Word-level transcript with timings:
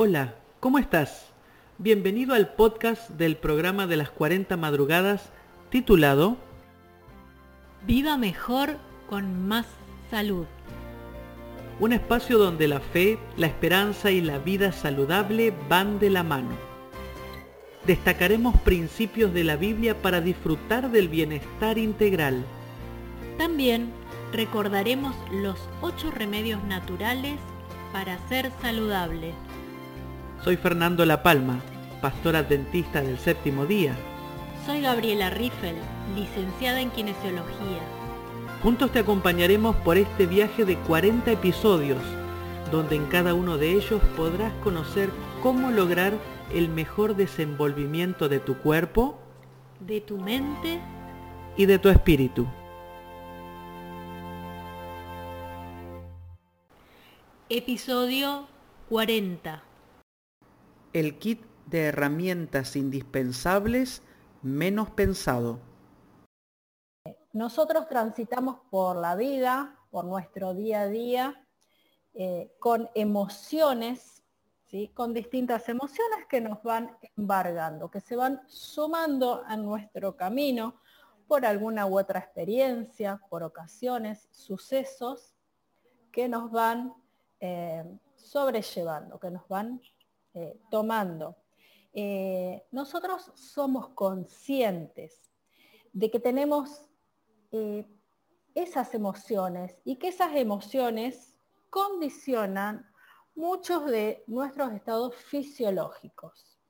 Hola, 0.00 0.36
¿cómo 0.60 0.78
estás? 0.78 1.32
Bienvenido 1.78 2.32
al 2.32 2.54
podcast 2.54 3.10
del 3.10 3.36
programa 3.36 3.88
de 3.88 3.96
las 3.96 4.10
40 4.10 4.56
madrugadas 4.56 5.32
titulado 5.70 6.36
Viva 7.84 8.16
mejor 8.16 8.76
con 9.10 9.48
más 9.48 9.66
salud. 10.08 10.46
Un 11.80 11.92
espacio 11.92 12.38
donde 12.38 12.68
la 12.68 12.78
fe, 12.78 13.18
la 13.36 13.48
esperanza 13.48 14.12
y 14.12 14.20
la 14.20 14.38
vida 14.38 14.70
saludable 14.70 15.52
van 15.68 15.98
de 15.98 16.10
la 16.10 16.22
mano. 16.22 16.56
Destacaremos 17.84 18.56
principios 18.60 19.34
de 19.34 19.42
la 19.42 19.56
Biblia 19.56 20.00
para 20.00 20.20
disfrutar 20.20 20.92
del 20.92 21.08
bienestar 21.08 21.76
integral. 21.76 22.44
También 23.36 23.90
recordaremos 24.32 25.16
los 25.32 25.58
ocho 25.82 26.12
remedios 26.12 26.62
naturales 26.62 27.40
para 27.92 28.16
ser 28.28 28.52
saludable. 28.62 29.34
Soy 30.44 30.56
Fernando 30.56 31.04
La 31.04 31.24
Palma, 31.24 31.60
pastor 32.00 32.36
adventista 32.36 33.02
del 33.02 33.18
séptimo 33.18 33.66
día. 33.66 33.96
Soy 34.64 34.80
Gabriela 34.82 35.30
Riffel, 35.30 35.74
licenciada 36.14 36.80
en 36.80 36.90
kinesiología. 36.90 37.80
Juntos 38.62 38.92
te 38.92 39.00
acompañaremos 39.00 39.74
por 39.76 39.96
este 39.96 40.26
viaje 40.26 40.64
de 40.64 40.76
40 40.76 41.32
episodios, 41.32 41.98
donde 42.70 42.94
en 42.94 43.06
cada 43.06 43.34
uno 43.34 43.58
de 43.58 43.72
ellos 43.72 44.00
podrás 44.16 44.52
conocer 44.62 45.10
cómo 45.42 45.72
lograr 45.72 46.12
el 46.54 46.68
mejor 46.68 47.16
desenvolvimiento 47.16 48.28
de 48.28 48.38
tu 48.38 48.58
cuerpo, 48.58 49.18
de 49.80 50.00
tu 50.00 50.18
mente 50.18 50.80
y 51.56 51.66
de 51.66 51.80
tu 51.80 51.88
espíritu. 51.88 52.46
Episodio 57.48 58.46
40. 58.88 59.67
El 60.92 61.18
kit 61.18 61.42
de 61.66 61.86
herramientas 61.86 62.76
indispensables 62.76 64.02
menos 64.42 64.90
pensado. 64.90 65.60
Nosotros 67.32 67.88
transitamos 67.88 68.60
por 68.70 68.96
la 68.96 69.14
vida, 69.14 69.78
por 69.90 70.04
nuestro 70.06 70.54
día 70.54 70.82
a 70.82 70.88
día, 70.88 71.46
eh, 72.14 72.54
con 72.58 72.88
emociones, 72.94 74.24
¿sí? 74.64 74.88
con 74.94 75.12
distintas 75.12 75.68
emociones 75.68 76.26
que 76.28 76.40
nos 76.40 76.62
van 76.62 76.96
embargando, 77.16 77.90
que 77.90 78.00
se 78.00 78.16
van 78.16 78.40
sumando 78.48 79.44
a 79.46 79.56
nuestro 79.56 80.16
camino 80.16 80.80
por 81.26 81.44
alguna 81.44 81.86
u 81.86 81.98
otra 81.98 82.18
experiencia, 82.18 83.20
por 83.28 83.42
ocasiones, 83.42 84.26
sucesos 84.30 85.34
que 86.10 86.28
nos 86.28 86.50
van 86.50 86.94
eh, 87.40 87.84
sobrellevando, 88.16 89.20
que 89.20 89.30
nos 89.30 89.46
van 89.46 89.80
eh, 90.38 90.60
tomando. 90.70 91.36
Eh, 91.92 92.64
nosotros 92.70 93.32
somos 93.34 93.88
conscientes 93.88 95.30
de 95.92 96.10
que 96.10 96.20
tenemos 96.20 96.84
esas 98.54 98.94
emociones 98.94 99.80
y 99.84 99.96
que 99.96 100.08
esas 100.08 100.36
emociones 100.36 101.34
condicionan 101.70 102.86
muchos 103.34 103.86
de 103.86 104.22
nuestros 104.26 104.72
estados 104.72 105.14
fisiológicos. 105.16 106.60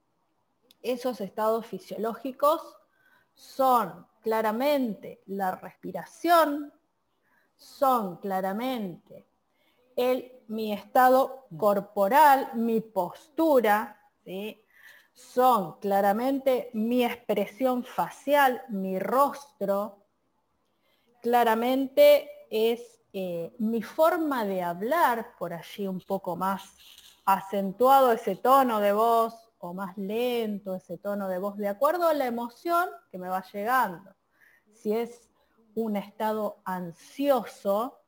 Esos 0.83 1.21
estados 1.21 1.67
fisiológicos 1.67 2.63
son 3.35 4.07
claramente 4.23 5.23
la 5.27 5.57
respiración, 5.57 6.73
son 7.57 8.19
claramente 8.19 9.27
el, 9.97 10.38
mi 10.49 10.73
estado 10.73 11.47
corporal, 11.57 12.51
mi 12.55 12.81
postura, 12.81 13.99
son 15.13 15.79
claramente 15.81 16.71
mi 16.75 17.05
expresión 17.05 17.85
facial, 17.85 18.63
mi 18.69 18.99
rostro, 18.99 20.07
claramente 21.21 22.31
es 22.51 23.01
eh, 23.13 23.55
mi 23.59 23.83
forma 23.83 24.45
de 24.45 24.63
hablar, 24.63 25.35
por 25.39 25.53
allí 25.53 25.87
un 25.87 26.01
poco 26.01 26.37
más 26.37 26.77
acentuado 27.25 28.13
ese 28.13 28.37
tono 28.37 28.81
de 28.81 28.93
voz 28.93 29.35
o 29.59 29.75
más 29.75 29.97
lento 29.99 30.75
ese 30.75 30.99
tono 30.99 31.29
de 31.29 31.39
voz, 31.39 31.57
de 31.57 31.69
acuerdo 31.69 32.09
a 32.09 32.15
la 32.15 32.27
emoción 32.27 32.89
que 33.11 33.19
me 33.19 33.29
va 33.29 33.45
llegando. 33.53 34.15
Si 34.73 34.93
es 34.93 35.29
un 35.75 35.97
estado 35.97 36.61
ansioso, 36.65 38.01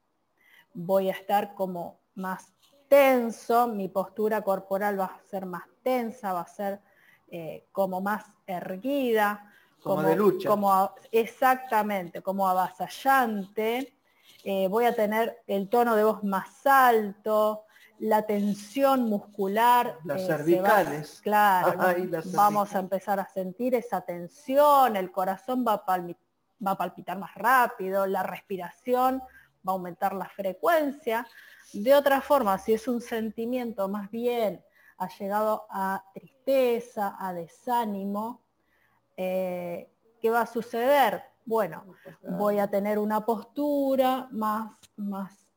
voy 0.72 1.08
a 1.08 1.12
estar 1.12 1.54
como 1.54 1.99
más 2.20 2.52
tenso, 2.88 3.68
mi 3.68 3.88
postura 3.88 4.42
corporal 4.42 4.98
va 4.98 5.06
a 5.06 5.20
ser 5.30 5.46
más 5.46 5.64
tensa, 5.82 6.32
va 6.32 6.42
a 6.42 6.46
ser 6.46 6.80
eh, 7.28 7.68
como 7.72 8.00
más 8.00 8.24
erguida, 8.46 9.52
como, 9.80 10.02
de 10.02 10.16
lucha. 10.16 10.48
Como, 10.48 10.92
exactamente, 11.10 12.20
como 12.20 12.48
avasallante. 12.48 13.96
Eh, 14.44 14.68
voy 14.68 14.84
a 14.84 14.94
tener 14.94 15.42
el 15.46 15.68
tono 15.68 15.94
de 15.96 16.04
voz 16.04 16.24
más 16.24 16.66
alto, 16.66 17.64
la 18.00 18.26
tensión 18.26 19.02
muscular. 19.08 19.98
Las 20.04 20.22
eh, 20.22 20.26
cervicales. 20.26 21.20
claro, 21.22 21.78
vamos 22.34 22.74
a 22.74 22.80
empezar 22.80 23.20
a 23.20 23.28
sentir 23.28 23.74
esa 23.74 24.00
tensión, 24.00 24.96
el 24.96 25.10
corazón 25.12 25.64
va 25.66 25.84
va 25.86 26.72
a 26.72 26.76
palpitar 26.76 27.18
más 27.18 27.34
rápido, 27.36 28.06
la 28.06 28.22
respiración 28.22 29.22
va 29.66 29.72
a 29.72 29.76
aumentar 29.76 30.14
la 30.14 30.28
frecuencia. 30.28 31.26
De 31.72 31.94
otra 31.94 32.20
forma, 32.20 32.58
si 32.58 32.72
es 32.72 32.88
un 32.88 33.00
sentimiento 33.00 33.88
más 33.88 34.10
bien 34.10 34.64
ha 34.98 35.08
llegado 35.08 35.66
a 35.70 36.04
tristeza, 36.12 37.16
a 37.18 37.32
desánimo, 37.32 38.42
eh, 39.16 39.90
¿qué 40.20 40.30
va 40.30 40.42
a 40.42 40.46
suceder? 40.46 41.22
Bueno, 41.46 41.84
voy 42.22 42.58
a 42.58 42.68
tener 42.68 42.98
una 42.98 43.24
postura 43.24 44.28
más, 44.30 44.72
más 44.96 45.48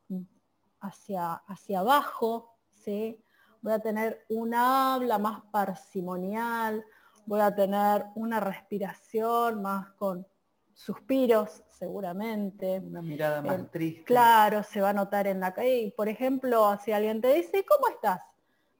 hacia, 0.80 1.34
hacia 1.34 1.80
abajo, 1.80 2.56
¿sí? 2.72 3.22
voy 3.64 3.72
a 3.72 3.78
tener 3.78 4.26
un 4.28 4.54
habla 4.54 5.16
más 5.18 5.40
parsimonial, 5.50 6.84
voy 7.24 7.40
a 7.40 7.54
tener 7.54 8.04
una 8.14 8.38
respiración 8.38 9.62
más 9.62 9.88
con 9.92 10.26
suspiros 10.74 11.62
seguramente. 11.70 12.78
Una 12.80 13.02
mirada 13.02 13.42
más 13.42 13.60
eh, 13.60 13.68
triste. 13.70 14.04
Claro, 14.04 14.62
se 14.62 14.80
va 14.80 14.90
a 14.90 14.92
notar 14.92 15.26
en 15.26 15.40
la 15.40 15.54
calle. 15.54 15.92
Por 15.96 16.08
ejemplo, 16.08 16.78
si 16.84 16.92
alguien 16.92 17.20
te 17.20 17.32
dice, 17.32 17.64
¿cómo 17.64 17.88
estás? 17.88 18.20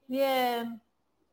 Bien, 0.07 0.81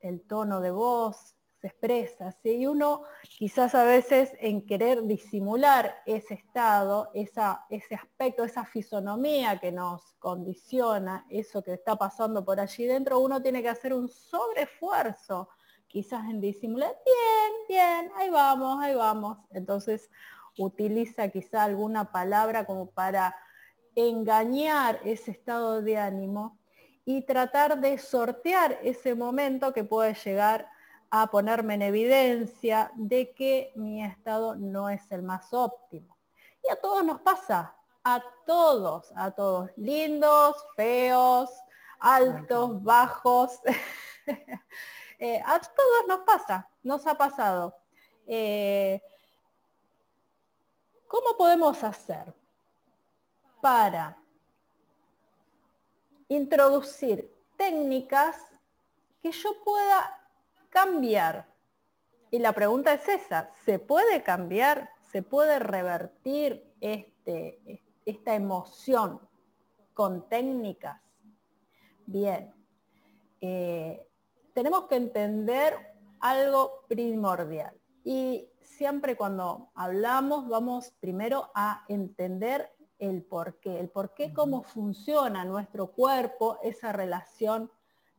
el 0.01 0.23
tono 0.23 0.61
de 0.61 0.71
voz 0.71 1.37
se 1.61 1.69
expresa, 1.69 2.33
¿sí? 2.33 2.57
Y 2.57 2.67
uno 2.67 3.05
quizás 3.39 3.75
a 3.77 3.85
veces 3.85 4.33
en 4.41 4.67
querer 4.67 5.05
disimular 5.05 5.95
ese 6.07 6.35
estado, 6.35 7.11
esa, 7.15 7.65
ese 7.71 7.95
aspecto, 7.95 8.43
esa 8.43 8.65
fisonomía 8.65 9.61
que 9.61 9.71
nos 9.71 10.15
condiciona, 10.19 11.25
eso 11.31 11.63
que 11.63 11.75
está 11.75 11.95
pasando 11.95 12.45
por 12.45 12.59
allí 12.59 12.85
dentro, 12.85 13.21
uno 13.21 13.41
tiene 13.41 13.63
que 13.63 13.69
hacer 13.69 13.95
un 13.95 14.09
sobreesfuerzo 14.09 15.49
quizás 15.87 16.25
en 16.25 16.41
disimular, 16.41 16.97
bien, 17.05 17.53
bien, 17.69 18.13
ahí 18.17 18.31
vamos, 18.31 18.83
ahí 18.83 18.95
vamos. 18.95 19.39
Entonces 19.51 20.11
utiliza 20.59 21.29
quizá 21.29 21.65
alguna 21.65 22.13
palabra 22.13 22.65
como 22.65 22.91
para 22.91 23.35
engañar 23.95 25.01
ese 25.05 25.33
estado 25.33 25.83
de 25.83 25.99
ánimo 25.99 26.59
y 27.05 27.23
tratar 27.23 27.81
de 27.81 27.99
sortear 27.99 28.79
ese 28.83 29.15
momento 29.15 29.73
que 29.73 29.85
puede 29.85 30.15
llegar 30.15 30.69
a 31.11 31.31
ponerme 31.31 31.75
en 31.75 31.83
evidencia 31.83 32.91
de 32.95 33.35
que 33.35 33.73
mi 33.77 34.03
estado 34.03 34.55
no 34.55 34.89
es 34.89 35.11
el 35.11 35.23
más 35.23 35.53
óptimo. 35.53 36.17
Y 36.65 36.73
a 36.73 36.77
todos 36.77 37.05
nos 37.05 37.21
pasa, 37.21 37.75
a 38.05 38.23
todos, 38.47 39.13
a 39.17 39.31
todos, 39.31 39.71
lindos, 39.77 40.57
feos, 40.77 41.51
altos, 42.01 42.83
bajos. 42.83 43.61
Eh, 45.25 45.41
a 45.47 45.61
todos 45.61 46.09
nos 46.09 46.21
pasa, 46.27 46.69
nos 46.83 47.07
ha 47.07 47.17
pasado. 47.17 47.77
Eh, 48.27 49.01
¿Cómo 51.13 51.37
podemos 51.37 51.85
hacer 51.85 52.33
para 53.61 54.17
introducir 56.29 57.31
técnicas 57.59 58.35
que 59.21 59.31
yo 59.31 59.63
pueda 59.63 60.27
cambiar? 60.71 61.47
Y 62.31 62.39
la 62.39 62.55
pregunta 62.55 62.95
es 62.95 63.07
esa, 63.07 63.51
¿se 63.63 63.79
puede 63.79 64.23
cambiar? 64.23 64.89
¿Se 65.11 65.23
puede 65.23 65.59
revertir 65.59 66.73
este, 66.81 67.83
esta 68.07 68.35
emoción 68.35 69.21
con 69.93 70.27
técnicas? 70.31 70.99
Bien, 72.07 72.55
eh, 73.43 74.09
tenemos 74.55 74.87
que 74.87 74.97
entender 74.97 75.77
algo 76.21 76.87
primordial. 76.89 77.79
Y 78.03 78.49
siempre 78.83 79.17
cuando 79.17 79.71
hablamos 79.77 80.49
vamos 80.49 80.91
primero 80.99 81.53
a 81.55 81.85
entender 81.87 82.69
el 82.99 83.23
por 83.23 83.61
qué, 83.61 83.79
el 83.79 83.89
por 83.89 84.13
qué, 84.13 84.33
cómo 84.33 84.65
funciona 84.65 85.45
nuestro 85.45 85.93
cuerpo, 85.93 86.59
esa 86.65 86.91
relación 86.91 87.71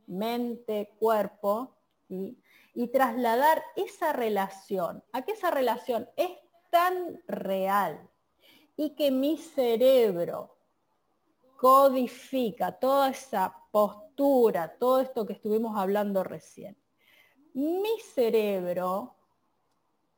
mente, 0.06 0.94
cuerpo, 0.98 1.76
y 2.08 2.88
trasladar 2.88 3.62
esa 3.76 4.14
relación, 4.14 5.04
a 5.12 5.20
que 5.20 5.32
esa 5.32 5.50
relación 5.50 6.08
es 6.16 6.30
tan 6.70 7.22
real 7.28 8.08
y 8.74 8.94
que 8.94 9.10
mi 9.10 9.36
cerebro 9.36 10.56
codifica 11.58 12.72
toda 12.72 13.10
esa 13.10 13.54
postura, 13.70 14.78
todo 14.78 15.00
esto 15.00 15.26
que 15.26 15.34
estuvimos 15.34 15.76
hablando 15.76 16.24
recién. 16.24 16.74
Mi 17.52 18.00
cerebro, 18.14 19.16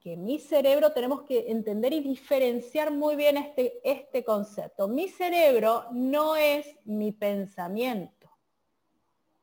que 0.06 0.16
mi 0.16 0.38
cerebro 0.38 0.92
tenemos 0.92 1.22
que 1.22 1.50
entender 1.50 1.92
y 1.92 1.98
diferenciar 1.98 2.92
muy 2.92 3.16
bien 3.16 3.36
este, 3.38 3.80
este 3.82 4.24
concepto. 4.24 4.86
Mi 4.86 5.08
cerebro 5.08 5.86
no 5.90 6.36
es 6.36 6.64
mi 6.84 7.10
pensamiento. 7.10 8.30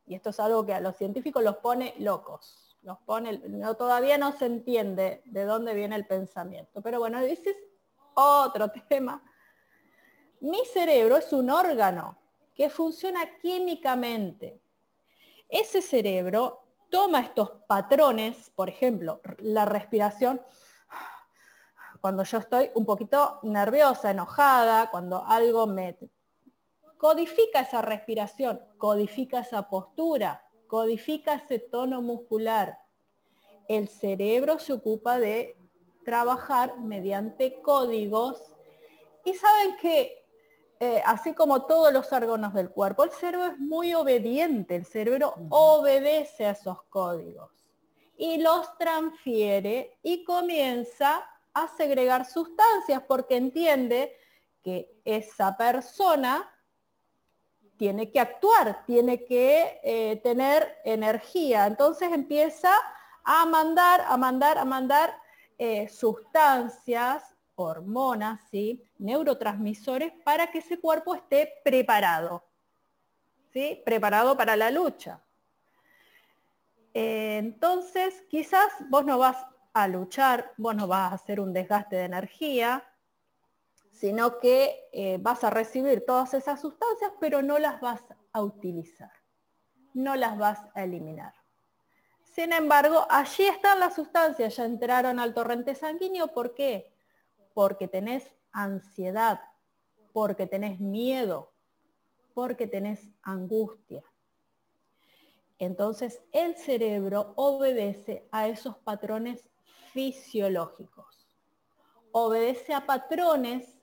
Y 0.06 0.16
esto 0.16 0.30
es 0.30 0.40
algo 0.40 0.66
que 0.66 0.74
a 0.74 0.80
los 0.80 0.96
científicos 0.96 1.44
los 1.44 1.58
pone 1.58 1.96
locos 2.00 2.78
nos 2.82 2.98
pone, 3.00 3.40
no, 3.50 3.76
todavía 3.76 4.18
no 4.18 4.32
se 4.32 4.46
entiende 4.46 5.22
de 5.26 5.44
dónde 5.44 5.74
viene 5.74 5.98
el 5.98 6.08
pensamiento. 6.08 6.82
Pero 6.82 7.00
bueno, 7.00 7.20
ese 7.20 7.50
es 7.50 7.58
otro 8.14 8.72
tema. 8.88 9.22
Mi 10.40 10.64
cerebro 10.64 11.18
es 11.18 11.34
un 11.34 11.50
órgano 11.50 12.18
que 12.56 12.70
funciona 12.70 13.38
químicamente. 13.42 14.62
Ese 15.50 15.82
cerebro 15.82 16.63
toma 16.94 17.22
estos 17.22 17.50
patrones, 17.66 18.52
por 18.52 18.70
ejemplo, 18.70 19.20
la 19.40 19.66
respiración, 19.66 20.40
cuando 22.00 22.24
yo 22.24 22.38
estoy 22.38 22.70
un 22.76 22.86
poquito 22.86 23.40
nerviosa, 23.42 24.12
enojada, 24.12 24.92
cuando 24.92 25.26
algo 25.26 25.66
me... 25.66 25.98
Codifica 26.98 27.62
esa 27.62 27.82
respiración, 27.82 28.62
codifica 28.78 29.40
esa 29.40 29.68
postura, 29.70 30.46
codifica 30.68 31.34
ese 31.34 31.58
tono 31.58 32.04
muscular. 32.04 32.78
El 33.68 33.88
cerebro 33.90 34.60
se 34.60 34.74
ocupa 34.74 35.18
de 35.18 35.58
trabajar 36.06 36.78
mediante 36.78 37.60
códigos 37.64 38.54
y 39.26 39.34
saben 39.34 39.78
que 39.78 40.23
eh, 40.84 41.02
así 41.06 41.34
como 41.34 41.66
todos 41.66 41.94
los 41.94 42.12
órganos 42.12 42.54
del 42.54 42.70
cuerpo, 42.70 43.06
el 43.06 43.12
cerebro 43.12 43.48
es 43.48 43.58
muy 43.58 43.94
obediente, 43.94 44.76
el 44.76 44.86
cerebro 44.86 45.34
obedece 45.50 46.46
a 46.46 46.52
esos 46.52 46.84
códigos 46.90 47.52
y 48.18 48.42
los 48.42 48.78
transfiere 48.78 49.98
y 50.04 50.26
comienza 50.26 51.26
a 51.54 51.70
segregar 51.78 52.26
sustancias 52.26 53.02
porque 53.08 53.38
entiende 53.38 54.14
que 54.62 55.00
esa 55.06 55.56
persona 55.56 56.50
tiene 57.78 58.12
que 58.12 58.20
actuar, 58.20 58.84
tiene 58.86 59.24
que 59.24 59.80
eh, 59.84 60.20
tener 60.22 60.80
energía. 60.84 61.66
Entonces 61.66 62.12
empieza 62.12 62.74
a 63.24 63.46
mandar, 63.46 64.02
a 64.02 64.18
mandar, 64.18 64.58
a 64.58 64.66
mandar 64.66 65.18
eh, 65.58 65.88
sustancias, 65.88 67.33
hormonas, 67.56 68.42
¿sí? 68.50 68.84
neurotransmisores 68.98 70.14
para 70.24 70.52
que 70.52 70.60
ese 70.60 70.80
cuerpo 70.80 71.16
esté 71.16 71.62
preparado, 71.64 72.44
¿sí? 73.52 73.82
preparado 73.86 74.36
para 74.38 74.56
la 74.56 74.72
lucha. 74.72 75.22
Eh, 76.94 77.38
entonces, 77.38 78.24
quizás 78.30 78.72
vos 78.90 79.06
no 79.06 79.18
vas 79.18 79.46
a 79.74 79.88
luchar, 79.88 80.54
vos 80.58 80.76
no 80.76 80.88
vas 80.88 81.12
a 81.12 81.16
hacer 81.16 81.40
un 81.40 81.54
desgaste 81.54 81.96
de 81.96 82.06
energía, 82.06 82.84
sino 83.92 84.40
que 84.40 84.90
eh, 84.92 85.18
vas 85.20 85.44
a 85.44 85.50
recibir 85.50 86.06
todas 86.06 86.34
esas 86.34 86.62
sustancias, 86.62 87.12
pero 87.20 87.42
no 87.42 87.58
las 87.58 87.82
vas 87.82 88.04
a 88.32 88.42
utilizar, 88.42 89.12
no 89.94 90.16
las 90.16 90.38
vas 90.38 90.60
a 90.76 90.84
eliminar. 90.84 91.34
Sin 92.24 92.52
embargo, 92.52 93.06
allí 93.10 93.46
están 93.46 93.80
las 93.80 93.94
sustancias, 93.96 94.56
ya 94.56 94.66
entraron 94.66 95.20
al 95.20 95.34
torrente 95.34 95.76
sanguíneo, 95.76 96.28
¿por 96.30 96.56
qué? 96.56 96.93
Porque 97.54 97.88
tenés 97.88 98.36
ansiedad, 98.52 99.42
porque 100.12 100.48
tenés 100.48 100.80
miedo, 100.80 101.54
porque 102.34 102.68
tenés 102.68 103.12
angustia. 103.22 104.04
Entonces 105.60 106.22
el 106.32 106.56
cerebro 106.58 107.34
obedece 107.36 108.28
a 108.32 108.48
esos 108.48 108.78
patrones 108.80 109.50
fisiológicos. 109.92 111.28
Obedece 112.12 112.74
a 112.74 112.86
patrones 112.86 113.80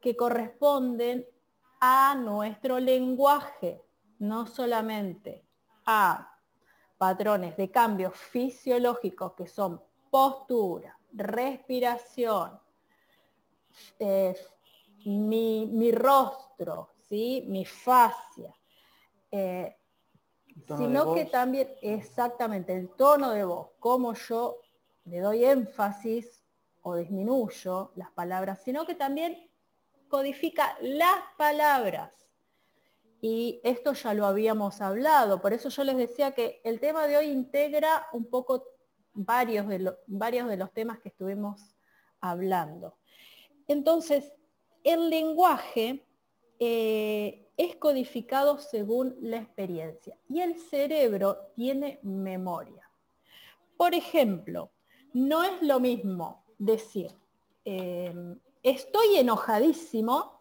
que 0.00 0.16
corresponden 0.16 1.26
a 1.80 2.14
nuestro 2.16 2.80
lenguaje, 2.80 3.82
no 4.18 4.46
solamente 4.46 5.46
a 5.86 6.38
patrones 6.98 7.56
de 7.56 7.70
cambios 7.70 8.14
fisiológicos 8.16 9.34
que 9.34 9.46
son 9.46 9.80
postura, 10.10 10.97
respiración, 11.12 12.60
eh, 13.98 14.36
mi, 15.04 15.90
rostro, 15.92 16.90
¿sí? 17.08 17.44
mi 17.46 17.64
fascia, 17.64 18.54
eh, 19.30 19.76
sino 20.76 21.14
que 21.14 21.24
también 21.26 21.68
exactamente 21.80 22.74
el 22.74 22.90
tono 22.90 23.30
de 23.30 23.44
voz, 23.44 23.70
cómo 23.78 24.14
yo 24.14 24.60
le 25.04 25.20
doy 25.20 25.44
énfasis 25.44 26.44
o 26.82 26.96
disminuyo 26.96 27.92
las 27.96 28.10
palabras, 28.10 28.62
sino 28.62 28.84
que 28.86 28.94
también 28.94 29.50
codifica 30.08 30.76
las 30.80 31.18
palabras. 31.36 32.12
Y 33.20 33.60
esto 33.64 33.94
ya 33.94 34.14
lo 34.14 34.26
habíamos 34.26 34.80
hablado, 34.80 35.40
por 35.40 35.52
eso 35.52 35.70
yo 35.70 35.84
les 35.84 35.96
decía 35.96 36.32
que 36.32 36.60
el 36.64 36.78
tema 36.78 37.06
de 37.06 37.16
hoy 37.16 37.26
integra 37.26 38.06
un 38.12 38.30
poco 38.30 38.64
varios 39.14 39.66
de, 39.68 39.94
varios 40.06 40.48
de 40.48 40.56
los 40.56 40.72
temas 40.72 41.00
que 41.00 41.08
estuvimos 41.08 41.76
hablando. 42.20 42.96
Entonces, 43.66 44.32
el 44.84 45.10
lenguaje 45.10 46.04
eh, 46.58 47.48
es 47.56 47.76
codificado 47.76 48.58
según 48.58 49.16
la 49.20 49.38
experiencia 49.38 50.16
y 50.28 50.40
el 50.40 50.56
cerebro 50.58 51.50
tiene 51.54 51.98
memoria. 52.02 52.88
Por 53.76 53.94
ejemplo, 53.94 54.70
no 55.12 55.42
es 55.44 55.60
lo 55.62 55.80
mismo 55.80 56.44
decir, 56.58 57.12
eh, 57.64 58.14
estoy 58.62 59.16
enojadísimo 59.16 60.40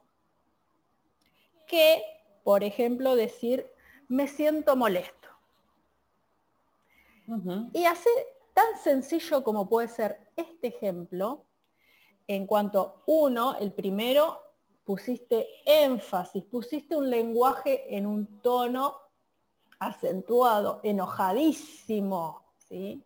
que, 1.68 2.02
por 2.44 2.64
ejemplo, 2.64 3.16
decir 3.16 3.68
me 4.08 4.28
siento 4.28 4.76
molesto. 4.76 5.28
Y 7.74 7.84
así 7.84 8.10
tan 8.58 8.76
sencillo 8.82 9.44
como 9.44 9.70
puede 9.70 9.88
ser 9.88 10.32
este 10.36 10.70
ejemplo, 10.70 11.46
en 12.26 12.48
cuanto 12.48 13.04
uno, 13.06 13.56
el 13.60 13.72
primero, 13.72 14.42
pusiste 14.84 15.48
énfasis, 15.64 16.44
pusiste 16.46 16.96
un 16.96 17.08
lenguaje 17.08 17.96
en 17.96 18.08
un 18.08 18.42
tono 18.42 18.96
acentuado, 19.78 20.82
enojadísimo, 20.84 22.56
¿sí? 22.58 23.06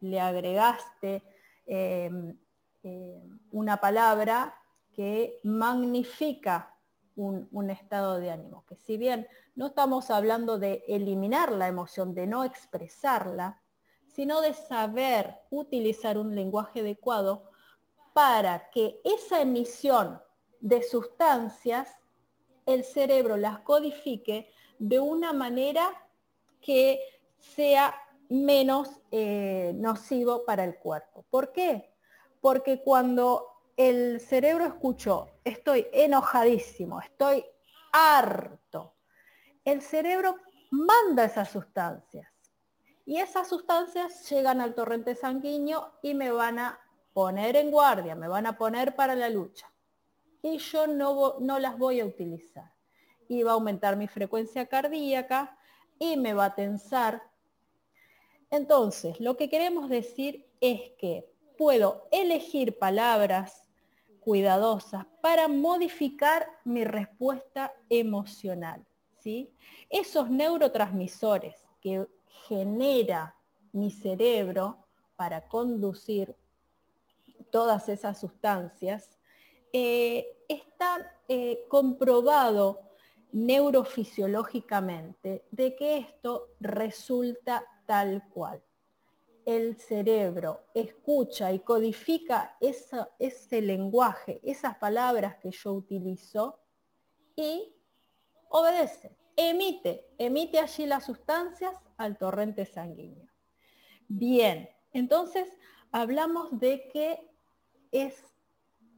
le 0.00 0.18
agregaste 0.18 1.22
em, 1.64 2.36
eh, 2.82 3.22
una 3.52 3.76
palabra 3.76 4.52
que 4.92 5.38
magnifica 5.44 6.74
un, 7.14 7.70
estado 7.70 8.18
de 8.18 8.32
ánimo, 8.32 8.64
que 8.66 8.74
si 8.74 8.96
bien 8.96 9.28
no 9.54 9.68
estamos 9.68 10.10
hablando 10.10 10.58
de 10.58 10.82
eliminar 10.88 11.52
la 11.52 11.68
emoción, 11.68 12.14
de 12.14 12.26
no 12.26 12.42
expresarla, 12.42 13.62
sino 14.18 14.40
de 14.40 14.52
saber 14.52 15.36
utilizar 15.48 16.18
un 16.18 16.34
lenguaje 16.34 16.80
adecuado 16.80 17.52
para 18.12 18.68
que 18.70 19.00
esa 19.04 19.40
emisión 19.40 20.20
de 20.58 20.82
sustancias, 20.82 21.88
el 22.66 22.82
cerebro 22.82 23.36
las 23.36 23.60
codifique 23.60 24.50
de 24.80 24.98
una 24.98 25.32
manera 25.32 25.88
que 26.60 26.98
sea 27.38 27.94
menos 28.28 28.90
eh, 29.12 29.70
nocivo 29.76 30.44
para 30.44 30.64
el 30.64 30.80
cuerpo. 30.80 31.24
¿Por 31.30 31.52
qué? 31.52 31.94
porque 32.40 32.82
cuando 32.82 33.46
el 33.76 34.18
cerebro 34.20 34.66
escuchó, 34.66 35.28
estoy 35.44 35.86
enojadísimo, 35.92 37.00
estoy 37.00 37.44
harto, 37.92 38.94
el 39.64 39.80
cerebro 39.80 40.34
manda 40.72 41.24
esas 41.24 41.50
sustancias. 41.50 42.37
Y 43.08 43.16
esas 43.20 43.48
sustancias 43.48 44.28
llegan 44.28 44.60
al 44.60 44.74
torrente 44.74 45.14
sanguíneo 45.14 45.92
y 46.02 46.12
me 46.12 46.30
van 46.30 46.58
a 46.58 46.78
poner 47.14 47.56
en 47.56 47.70
guardia, 47.70 48.14
me 48.14 48.28
van 48.28 48.44
a 48.44 48.58
poner 48.58 48.94
para 48.94 49.14
la 49.14 49.30
lucha. 49.30 49.72
Y 50.42 50.58
yo 50.58 50.86
no, 50.86 51.36
no 51.40 51.58
las 51.58 51.78
voy 51.78 52.00
a 52.00 52.04
utilizar. 52.04 52.70
Y 53.26 53.42
va 53.44 53.52
a 53.52 53.54
aumentar 53.54 53.96
mi 53.96 54.08
frecuencia 54.08 54.66
cardíaca 54.66 55.56
y 55.98 56.18
me 56.18 56.34
va 56.34 56.44
a 56.44 56.54
tensar. 56.54 57.22
Entonces, 58.50 59.18
lo 59.20 59.38
que 59.38 59.48
queremos 59.48 59.88
decir 59.88 60.46
es 60.60 60.90
que 60.98 61.32
puedo 61.56 62.08
elegir 62.10 62.78
palabras 62.78 63.70
cuidadosas 64.20 65.06
para 65.22 65.48
modificar 65.48 66.46
mi 66.62 66.84
respuesta 66.84 67.72
emocional. 67.88 68.84
¿sí? 69.18 69.50
Esos 69.88 70.28
neurotransmisores 70.28 71.56
que 71.80 72.06
genera 72.46 73.34
mi 73.72 73.90
cerebro 73.90 74.86
para 75.16 75.48
conducir 75.48 76.36
todas 77.50 77.88
esas 77.88 78.18
sustancias, 78.18 79.18
eh, 79.72 80.44
están 80.48 81.06
eh, 81.28 81.64
comprobado 81.68 82.80
neurofisiológicamente 83.32 85.46
de 85.50 85.74
que 85.76 85.98
esto 85.98 86.54
resulta 86.60 87.64
tal 87.86 88.26
cual. 88.30 88.62
El 89.44 89.76
cerebro 89.76 90.64
escucha 90.74 91.52
y 91.52 91.58
codifica 91.60 92.56
ese 92.60 93.62
lenguaje, 93.62 94.40
esas 94.42 94.76
palabras 94.76 95.36
que 95.36 95.50
yo 95.50 95.72
utilizo 95.72 96.58
y 97.34 97.74
obedece, 98.50 99.16
emite, 99.36 100.06
emite 100.18 100.58
allí 100.58 100.84
las 100.86 101.04
sustancias 101.04 101.74
al 101.98 102.16
torrente 102.16 102.64
sanguíneo. 102.64 103.28
Bien, 104.08 104.68
entonces 104.92 105.48
hablamos 105.92 106.58
de 106.58 106.88
que 106.88 107.30
es 107.92 108.14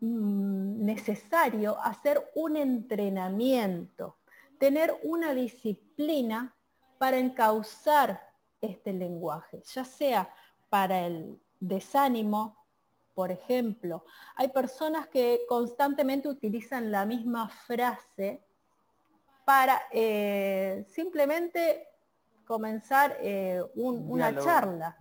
mm, 0.00 0.85
necesario 0.85 1.78
hacer 1.83 2.30
un 2.35 2.57
entrenamiento, 2.57 4.19
tener 4.59 4.97
una 5.02 5.35
disciplina 5.35 6.54
para 6.99 7.19
encauzar 7.19 8.21
este 8.61 8.92
lenguaje, 8.92 9.62
ya 9.64 9.85
sea 9.85 10.33
para 10.69 11.07
el 11.07 11.40
desánimo, 11.59 12.57
por 13.14 13.33
ejemplo. 13.33 14.04
Hay 14.37 14.49
personas 14.49 15.09
que 15.09 15.40
constantemente 15.49 16.28
utilizan 16.28 16.92
la 16.92 17.07
misma 17.07 17.49
frase 17.49 18.45
para 19.45 19.80
eh, 19.90 20.85
simplemente 20.88 21.88
comenzar 22.50 23.16
eh, 23.21 23.62
una 23.76 24.37
charla. 24.37 24.97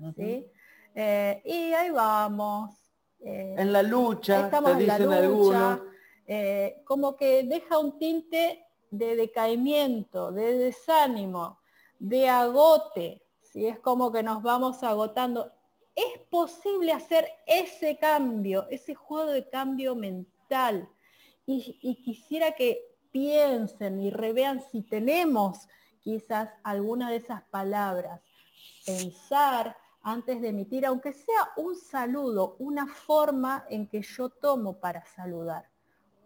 Eh, 0.94 1.42
y 1.44 1.74
ahí 1.74 1.90
vamos. 1.90 2.76
en 3.20 3.74
la 3.74 3.82
lucha, 3.82 4.46
estamos 4.46 4.74
en 4.74 4.86
la 4.86 5.00
lucha, 5.00 5.82
como 6.86 7.16
que 7.16 7.42
deja 7.42 7.80
un 7.80 7.98
tinte 7.98 8.68
de 8.92 9.16
decaimiento, 9.16 10.32
de 10.32 10.60
desánimo, 10.60 11.58
de 11.98 12.30
agote. 12.30 13.24
si 13.42 13.66
Es 13.66 13.80
como 13.80 14.12
que 14.12 14.22
nos 14.22 14.44
vamos 14.44 14.84
agotando. 14.84 15.52
Es 15.96 16.20
posible 16.30 16.94
hacer 16.94 17.28
ese 17.48 17.98
cambio, 17.98 18.68
ese 18.70 18.94
juego 18.94 19.32
de 19.32 19.50
cambio 19.50 19.96
mental. 19.96 20.88
y 21.48 21.96
quisiera 22.04 22.52
que 22.52 22.90
piensen 23.12 24.00
y 24.02 24.12
revean 24.12 24.62
si 24.72 24.84
tenemos 24.84 25.68
quizás 26.02 26.50
alguna 26.64 27.10
de 27.10 27.18
esas 27.18 27.44
palabras. 27.44 28.22
Pensar 28.86 29.78
antes 30.02 30.42
de 30.42 30.50
emitir, 30.50 30.86
aunque 30.86 31.14
sea 31.14 31.52
un 31.58 31.76
saludo, 31.76 32.56
una 32.60 32.88
forma 32.88 33.66
en 33.70 33.88
que 33.88 34.02
yo 34.02 34.30
tomo 34.30 34.80
para 34.80 35.06
saludar. 35.06 35.70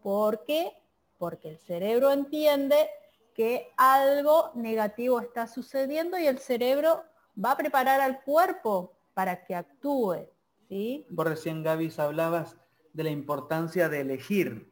¿Por 0.01 0.43
qué? 0.43 0.71
Porque 1.17 1.49
el 1.49 1.57
cerebro 1.57 2.11
entiende 2.11 2.89
que 3.33 3.71
algo 3.77 4.51
negativo 4.55 5.19
está 5.19 5.47
sucediendo 5.47 6.17
y 6.19 6.27
el 6.27 6.39
cerebro 6.39 7.03
va 7.43 7.51
a 7.51 7.57
preparar 7.57 7.99
al 7.99 8.21
cuerpo 8.23 8.93
para 9.13 9.43
que 9.43 9.55
actúe. 9.55 10.27
¿sí? 10.67 11.05
Vos 11.09 11.27
recién, 11.27 11.63
Gaby, 11.63 11.91
hablabas 11.97 12.55
de 12.93 13.03
la 13.03 13.09
importancia 13.09 13.89
de 13.89 14.01
elegir. 14.01 14.71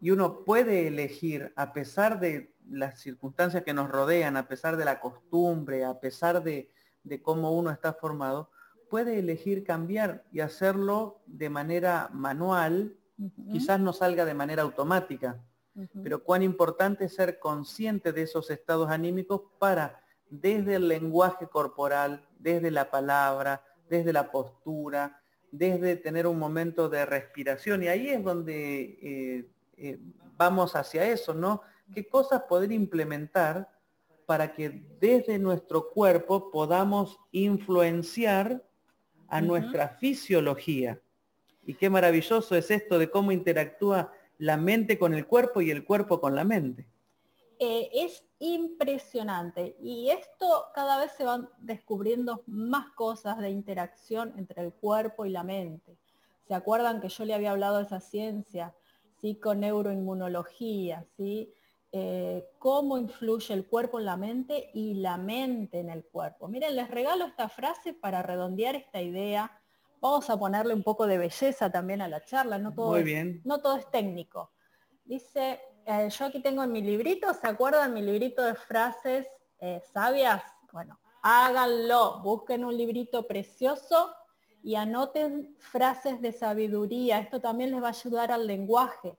Y 0.00 0.10
uno 0.12 0.44
puede 0.44 0.86
elegir 0.86 1.52
a 1.56 1.74
pesar 1.74 2.20
de 2.20 2.55
las 2.68 3.00
circunstancias 3.00 3.62
que 3.62 3.74
nos 3.74 3.90
rodean, 3.90 4.36
a 4.36 4.48
pesar 4.48 4.76
de 4.76 4.84
la 4.84 5.00
costumbre, 5.00 5.84
a 5.84 6.00
pesar 6.00 6.42
de, 6.42 6.70
cómo 7.22 7.52
uno 7.52 7.70
está 7.70 7.92
formado, 7.92 8.50
puede 8.90 9.18
elegir 9.18 9.64
cambiar 9.64 10.24
y 10.32 10.40
hacerlo 10.40 11.22
de 11.26 11.50
manera 11.50 12.08
manual, 12.12 12.96
quizás 13.50 13.80
no 13.80 13.92
salga 13.92 14.24
de 14.24 14.34
manera 14.34 14.62
automática, 14.62 15.42
pero 16.02 16.22
cuán 16.22 16.42
importante 16.42 17.04
es 17.04 17.14
ser 17.14 17.38
consciente 17.38 18.12
de 18.12 18.22
esos 18.22 18.50
estados 18.50 18.90
anímicos 18.90 19.42
para, 19.58 20.00
desde 20.28 20.76
el 20.76 20.88
lenguaje 20.88 21.46
corporal, 21.48 22.26
desde 22.38 22.70
la 22.70 22.90
palabra, 22.90 23.62
desde 23.88 24.12
la 24.12 24.30
postura, 24.30 25.20
desde 25.50 25.96
tener 25.96 26.26
un 26.26 26.38
momento 26.38 26.88
de 26.88 27.06
respiración, 27.06 27.82
y 27.82 27.88
ahí 27.88 28.08
es 28.08 28.22
donde 28.22 28.98
eh, 29.02 29.50
eh, 29.76 29.98
vamos 30.36 30.76
hacia 30.76 31.06
eso, 31.06 31.34
¿no? 31.34 31.62
¿Qué 31.94 32.08
cosas 32.08 32.42
poder 32.42 32.72
implementar 32.72 33.70
para 34.26 34.52
que 34.52 34.70
desde 35.00 35.38
nuestro 35.38 35.90
cuerpo 35.90 36.50
podamos 36.50 37.18
influenciar 37.32 38.64
a 39.28 39.40
nuestra 39.40 39.88
fisiología? 39.88 41.00
Y 41.64 41.74
qué 41.74 41.90
maravilloso 41.90 42.56
es 42.56 42.70
esto 42.70 42.98
de 42.98 43.10
cómo 43.10 43.32
interactúa 43.32 44.12
la 44.38 44.56
mente 44.56 44.98
con 44.98 45.14
el 45.14 45.26
cuerpo 45.26 45.60
y 45.60 45.70
el 45.70 45.84
cuerpo 45.84 46.20
con 46.20 46.34
la 46.34 46.44
mente. 46.44 46.86
Eh, 47.58 47.88
es 47.92 48.22
impresionante 48.38 49.76
y 49.80 50.10
esto 50.10 50.66
cada 50.74 50.98
vez 50.98 51.12
se 51.12 51.24
van 51.24 51.48
descubriendo 51.58 52.42
más 52.46 52.90
cosas 52.90 53.38
de 53.38 53.48
interacción 53.48 54.34
entre 54.36 54.62
el 54.62 54.74
cuerpo 54.74 55.24
y 55.24 55.30
la 55.30 55.42
mente. 55.42 55.96
¿Se 56.46 56.54
acuerdan 56.54 57.00
que 57.00 57.08
yo 57.08 57.24
le 57.24 57.32
había 57.34 57.52
hablado 57.52 57.78
de 57.78 57.84
esa 57.84 58.00
ciencia? 58.00 58.74
psiconeuroinmunología, 59.20 61.04
¿sí? 61.16 61.52
Eh, 61.98 62.50
cómo 62.58 62.98
influye 62.98 63.54
el 63.54 63.66
cuerpo 63.66 63.98
en 63.98 64.04
la 64.04 64.18
mente 64.18 64.68
y 64.74 64.96
la 64.96 65.16
mente 65.16 65.80
en 65.80 65.88
el 65.88 66.04
cuerpo. 66.04 66.46
Miren, 66.46 66.76
les 66.76 66.90
regalo 66.90 67.24
esta 67.24 67.48
frase 67.48 67.94
para 67.94 68.22
redondear 68.22 68.76
esta 68.76 69.00
idea. 69.00 69.50
Vamos 69.98 70.28
a 70.28 70.38
ponerle 70.38 70.74
un 70.74 70.82
poco 70.82 71.06
de 71.06 71.16
belleza 71.16 71.72
también 71.72 72.02
a 72.02 72.08
la 72.08 72.22
charla, 72.22 72.58
no 72.58 72.74
todo, 72.74 72.90
Muy 72.90 72.98
es, 72.98 73.04
bien. 73.06 73.40
No 73.46 73.62
todo 73.62 73.76
es 73.76 73.90
técnico. 73.90 74.52
Dice, 75.06 75.58
eh, 75.86 76.10
yo 76.10 76.26
aquí 76.26 76.42
tengo 76.42 76.62
en 76.64 76.72
mi 76.72 76.82
librito, 76.82 77.32
¿se 77.32 77.46
acuerdan 77.46 77.94
mi 77.94 78.02
librito 78.02 78.42
de 78.42 78.56
frases 78.56 79.26
eh, 79.58 79.80
sabias? 79.94 80.42
Bueno, 80.72 81.00
háganlo, 81.22 82.20
busquen 82.22 82.66
un 82.66 82.76
librito 82.76 83.26
precioso 83.26 84.14
y 84.62 84.74
anoten 84.74 85.56
frases 85.60 86.20
de 86.20 86.32
sabiduría. 86.32 87.20
Esto 87.20 87.40
también 87.40 87.70
les 87.70 87.82
va 87.82 87.86
a 87.86 87.90
ayudar 87.92 88.32
al 88.32 88.46
lenguaje. 88.46 89.16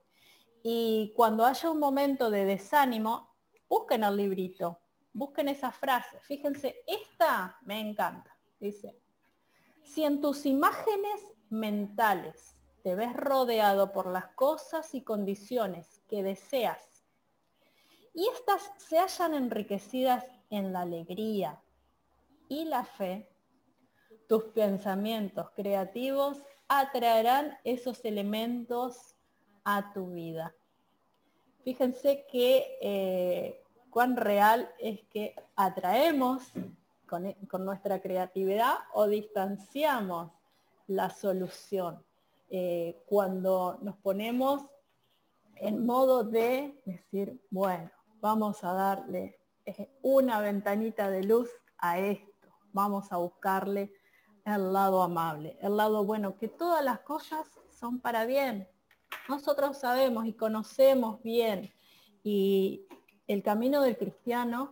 Y 0.70 1.14
cuando 1.16 1.46
haya 1.46 1.72
un 1.72 1.80
momento 1.80 2.30
de 2.30 2.44
desánimo, 2.44 3.34
busquen 3.70 4.04
el 4.04 4.18
librito, 4.18 4.82
busquen 5.14 5.48
esas 5.48 5.74
frases. 5.74 6.22
Fíjense, 6.24 6.84
esta 6.86 7.58
me 7.62 7.80
encanta. 7.80 8.38
Dice, 8.60 9.00
si 9.86 10.04
en 10.04 10.20
tus 10.20 10.46
imágenes 10.46 11.22
mentales 11.50 12.58
te 12.84 12.96
ves 12.96 13.14
rodeado 13.14 13.94
por 13.94 14.08
las 14.08 14.28
cosas 14.36 14.94
y 14.94 15.06
condiciones 15.06 16.02
que 16.10 16.22
deseas 16.22 17.06
y 18.14 18.28
estas 18.28 18.70
se 18.76 19.00
hallan 19.00 19.36
enriquecidas 19.36 20.26
en 20.50 20.74
la 20.74 20.82
alegría 20.82 21.64
y 22.50 22.66
la 22.66 22.84
fe, 22.84 23.34
tus 24.28 24.44
pensamientos 24.54 25.50
creativos 25.52 26.44
atraerán 26.68 27.58
esos 27.64 28.04
elementos 28.04 29.14
a 29.64 29.94
tu 29.94 30.12
vida. 30.12 30.57
Fíjense 31.68 32.26
que 32.32 32.78
eh, 32.80 33.62
cuán 33.90 34.16
real 34.16 34.72
es 34.80 35.02
que 35.10 35.36
atraemos 35.58 36.54
con, 37.06 37.30
con, 37.50 37.66
nuestra 37.66 38.02
creatividad 38.02 38.76
o 38.94 39.06
distanciamos 39.06 40.32
la 40.88 41.10
solución. 41.10 42.02
Eh, 42.50 43.04
cuando 43.06 43.80
nos 43.82 43.98
ponemos 43.98 44.64
en 45.56 45.86
modo 45.86 46.24
de 46.24 46.82
decir, 46.86 47.38
bueno, 47.50 47.92
vamos 48.22 48.64
a 48.64 48.72
darle 48.72 49.38
eh, 49.66 49.90
una 50.04 50.40
ventanita 50.40 51.10
de 51.10 51.26
luz 51.26 51.50
a 51.80 52.00
esto, 52.00 52.48
vamos 52.72 53.12
a 53.12 53.18
buscarle 53.18 53.92
el 54.46 54.72
lado 54.72 55.04
amable, 55.04 55.58
el 55.60 55.76
lado 55.76 56.06
bueno, 56.06 56.38
que 56.38 56.48
todas 56.48 56.82
las 56.82 57.02
cosas 57.02 57.46
son 57.72 58.00
para 58.00 58.24
bien. 58.24 58.70
Nosotros 59.30 59.78
sabemos 59.78 60.26
y 60.26 60.34
conocemos 60.34 61.22
bien 61.24 61.74
y 62.24 62.86
el 63.28 63.44
camino 63.44 63.82
del 63.82 63.98
cristiano 63.98 64.72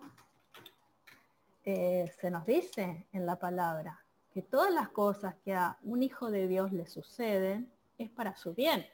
eh, 1.63 2.11
se 2.19 2.31
nos 2.31 2.45
dice 2.45 3.07
en 3.11 3.25
la 3.25 3.37
palabra 3.37 4.05
que 4.31 4.41
todas 4.41 4.73
las 4.73 4.89
cosas 4.89 5.35
que 5.43 5.53
a 5.53 5.77
un 5.83 6.03
hijo 6.03 6.29
de 6.29 6.47
Dios 6.47 6.71
le 6.71 6.85
suceden 6.85 7.71
es 7.97 8.09
para 8.09 8.35
su 8.35 8.53
bien. 8.53 8.85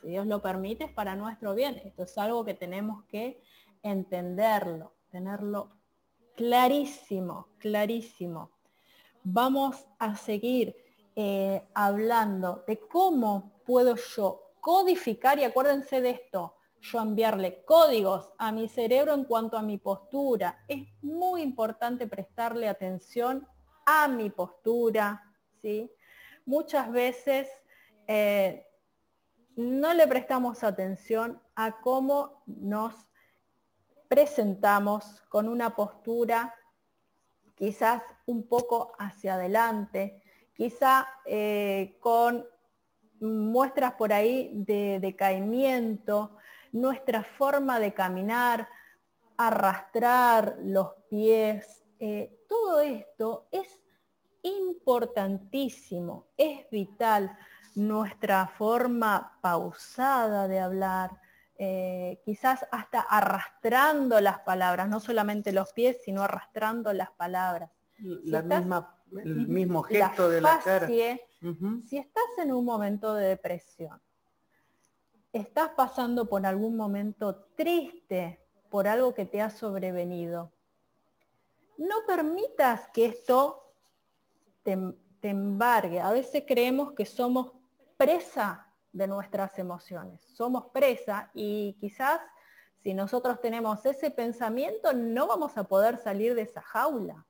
Si 0.00 0.08
Dios 0.08 0.26
lo 0.26 0.40
permite 0.40 0.84
es 0.84 0.92
para 0.92 1.16
nuestro 1.16 1.54
bien. 1.54 1.80
Esto 1.84 2.04
es 2.04 2.16
algo 2.18 2.44
que 2.44 2.54
tenemos 2.54 3.04
que 3.04 3.42
entenderlo, 3.82 4.94
tenerlo 5.10 5.70
clarísimo, 6.36 7.48
clarísimo 7.58 8.50
vamos 9.22 9.86
a 9.98 10.16
seguir 10.16 10.74
eh, 11.16 11.62
hablando 11.74 12.64
de 12.66 12.78
cómo 12.78 13.52
puedo 13.64 13.96
yo 13.96 14.49
codificar, 14.60 15.38
y 15.38 15.44
acuérdense 15.44 16.00
de 16.00 16.10
esto, 16.10 16.56
yo 16.80 17.00
enviarle 17.00 17.64
códigos 17.64 18.30
a 18.38 18.52
mi 18.52 18.68
cerebro 18.68 19.14
en 19.14 19.24
cuanto 19.24 19.58
a 19.58 19.62
mi 19.62 19.78
postura. 19.78 20.64
Es 20.68 20.86
muy 21.02 21.42
importante 21.42 22.06
prestarle 22.06 22.68
atención 22.68 23.46
a 23.84 24.08
mi 24.08 24.30
postura, 24.30 25.22
¿sí? 25.60 25.90
Muchas 26.46 26.90
veces 26.90 27.48
eh, 28.06 28.66
no 29.56 29.92
le 29.94 30.06
prestamos 30.06 30.64
atención 30.64 31.40
a 31.54 31.80
cómo 31.80 32.42
nos 32.46 32.94
presentamos 34.08 35.22
con 35.28 35.48
una 35.48 35.76
postura 35.76 36.54
quizás 37.60 38.02
un 38.24 38.48
poco 38.48 38.92
hacia 38.98 39.34
adelante, 39.34 40.22
quizá 40.54 41.06
eh, 41.26 41.98
con 42.00 42.46
muestras 43.20 43.94
por 43.94 44.12
ahí 44.12 44.50
de 44.54 44.98
decaimiento, 45.00 46.36
nuestra 46.72 47.22
forma 47.22 47.78
de 47.78 47.92
caminar, 47.92 48.68
arrastrar 49.36 50.58
los 50.62 50.94
pies, 51.08 51.84
eh, 51.98 52.44
todo 52.48 52.80
esto 52.80 53.48
es 53.50 53.80
importantísimo, 54.42 56.28
es 56.36 56.68
vital. 56.70 57.36
Nuestra 57.74 58.46
forma 58.48 59.38
pausada 59.40 60.48
de 60.48 60.58
hablar, 60.58 61.20
eh, 61.56 62.20
quizás 62.24 62.66
hasta 62.72 63.00
arrastrando 63.00 64.20
las 64.20 64.40
palabras, 64.40 64.88
no 64.88 64.98
solamente 64.98 65.52
los 65.52 65.72
pies, 65.72 65.98
sino 66.04 66.22
arrastrando 66.22 66.92
las 66.92 67.10
palabras. 67.12 67.70
La 67.98 68.42
misma, 68.42 68.96
el 69.12 69.46
mismo 69.46 69.82
gesto 69.82 70.30
de 70.30 70.40
la 70.40 70.60
cara. 70.64 70.88
Si 71.86 71.96
estás 71.96 72.24
en 72.38 72.52
un 72.52 72.64
momento 72.64 73.14
de 73.14 73.28
depresión, 73.28 74.00
estás 75.32 75.70
pasando 75.70 76.28
por 76.28 76.44
algún 76.44 76.76
momento 76.76 77.46
triste 77.56 78.44
por 78.68 78.86
algo 78.86 79.14
que 79.14 79.26
te 79.26 79.40
ha 79.40 79.50
sobrevenido, 79.50 80.52
no 81.78 82.04
permitas 82.06 82.88
que 82.92 83.06
esto 83.06 83.74
te, 84.62 84.78
embargue. 85.22 86.00
A 86.00 86.12
veces 86.12 86.44
creemos 86.46 86.92
que 86.92 87.04
somos 87.04 87.52
presa 87.96 88.72
de 88.92 89.06
nuestras 89.06 89.58
emociones. 89.58 90.22
Somos 90.22 90.66
presa 90.72 91.30
y 91.34 91.76
quizás 91.80 92.20
si 92.78 92.94
nosotros 92.94 93.40
tenemos 93.40 93.84
ese 93.84 94.10
pensamiento 94.10 94.92
no 94.92 95.26
vamos 95.26 95.56
a 95.58 95.64
poder 95.64 95.98
salir 95.98 96.34
de 96.34 96.42
esa 96.42 96.62
jaula. 96.62 97.26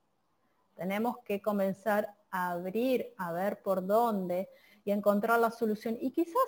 Tenemos 0.75 1.19
que 1.25 1.41
comenzar 1.43 2.15
a 2.31 2.53
abrir, 2.53 3.15
a 3.19 3.33
ver 3.33 3.63
por 3.63 3.87
dónde 3.87 4.49
y 4.85 4.91
encontrar 4.91 5.39
la 5.41 5.51
solución. 5.51 5.97
Y 6.01 6.13
quizás 6.13 6.43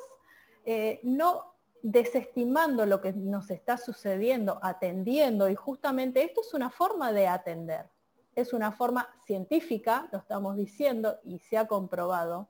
eh, 0.65 1.01
no 1.03 1.53
desestimando 1.83 2.87
lo 2.87 3.01
que 3.01 3.13
nos 3.13 3.51
está 3.51 3.77
sucediendo, 3.77 4.59
atendiendo, 4.63 5.49
y 5.49 5.55
justamente 5.55 6.23
esto 6.23 6.41
es 6.41 6.55
una 6.55 6.71
forma 6.71 7.13
de 7.13 7.27
atender. 7.27 7.91
Es 8.35 8.53
una 8.53 8.73
forma 8.73 9.09
científica, 9.27 10.09
lo 10.13 10.19
estamos 10.19 10.57
diciendo, 10.57 11.19
y 11.25 11.41
se 11.41 11.59
ha 11.59 11.67
comprobado, 11.67 12.49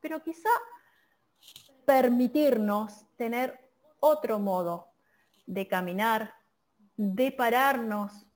pero 0.00 0.22
quizá 0.22 0.50
permitirnos 1.86 3.06
tener 3.16 3.58
otro 4.00 4.38
modo 4.38 4.88
de 5.46 5.66
caminar, 5.66 6.34
de 6.96 7.32
pararnos, 7.32 8.26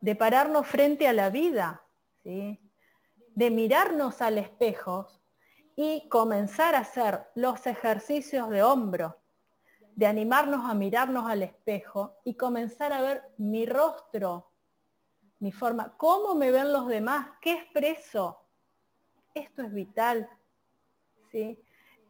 de 0.00 0.16
pararnos 0.16 0.66
frente 0.66 1.08
a 1.08 1.12
la 1.12 1.30
vida, 1.30 1.82
¿sí? 2.22 2.60
De 3.36 3.50
mirarnos 3.50 4.22
al 4.22 4.38
espejo 4.38 5.08
y 5.76 6.08
comenzar 6.08 6.74
a 6.74 6.80
hacer 6.80 7.26
los 7.34 7.66
ejercicios 7.66 8.48
de 8.48 8.62
hombro, 8.62 9.20
de 9.94 10.06
animarnos 10.06 10.64
a 10.64 10.72
mirarnos 10.72 11.30
al 11.30 11.42
espejo 11.42 12.16
y 12.24 12.34
comenzar 12.34 12.94
a 12.94 13.02
ver 13.02 13.22
mi 13.36 13.66
rostro, 13.66 14.52
mi 15.40 15.52
forma, 15.52 15.94
cómo 15.98 16.34
me 16.34 16.50
ven 16.50 16.72
los 16.72 16.88
demás, 16.88 17.28
qué 17.42 17.52
expreso. 17.52 18.40
Esto 19.34 19.62
es 19.62 19.72
vital. 19.72 20.30
¿sí? 21.30 21.62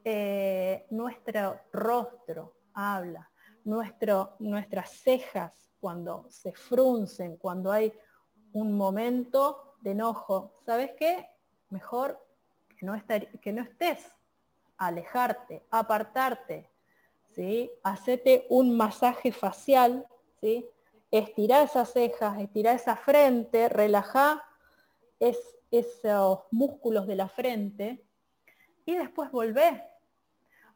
Eh, 0.04 0.86
nuestro 0.90 1.60
rostro 1.72 2.58
habla, 2.72 3.28
nuestro, 3.64 4.36
nuestras 4.38 4.90
cejas 4.90 5.72
cuando 5.80 6.26
se 6.30 6.52
fruncen, 6.52 7.36
cuando 7.36 7.72
hay 7.72 7.92
un 8.52 8.76
momento 8.76 9.65
enojo. 9.92 10.52
¿Sabes 10.64 10.92
qué? 10.98 11.28
Mejor 11.70 12.24
que 12.78 12.86
no, 12.86 12.94
estar, 12.94 13.26
que 13.40 13.52
no 13.52 13.62
estés, 13.62 14.06
alejarte, 14.76 15.64
apartarte, 15.70 16.70
¿sí? 17.30 17.70
Hacete 17.82 18.46
un 18.50 18.76
masaje 18.76 19.32
facial, 19.32 20.06
¿sí? 20.40 20.68
Estira 21.10 21.62
esas 21.62 21.92
cejas, 21.92 22.38
estira 22.40 22.72
esa 22.72 22.96
frente, 22.96 23.68
relaja 23.68 24.44
es, 25.20 25.38
esos 25.70 26.40
músculos 26.50 27.06
de 27.06 27.16
la 27.16 27.28
frente 27.28 28.04
y 28.84 28.94
después 28.94 29.30
volvé 29.30 29.82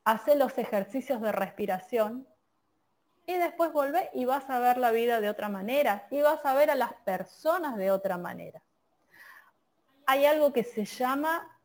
hace 0.05 0.35
los 0.35 0.57
ejercicios 0.59 1.20
de 1.20 1.33
respiración 1.33 2.27
y 3.27 3.35
después 3.35 3.73
vuelve 3.73 4.11
y 4.12 4.25
vas 4.25 4.49
a 4.51 4.59
ver 4.59 4.79
la 4.79 4.90
vida 4.90 5.20
de 5.20 5.29
otra 5.29 5.49
manera 5.49 6.07
y 6.11 6.20
vas 6.20 6.44
a 6.44 6.55
ver 6.55 6.70
a 6.70 6.75
las 6.75 6.94
personas 7.05 7.77
de 7.77 7.90
otra 7.90 8.18
manera. 8.18 8.62
Hay 10.11 10.25
algo 10.25 10.53
que 10.53 10.64
se 10.64 10.85
llama, 10.85 11.57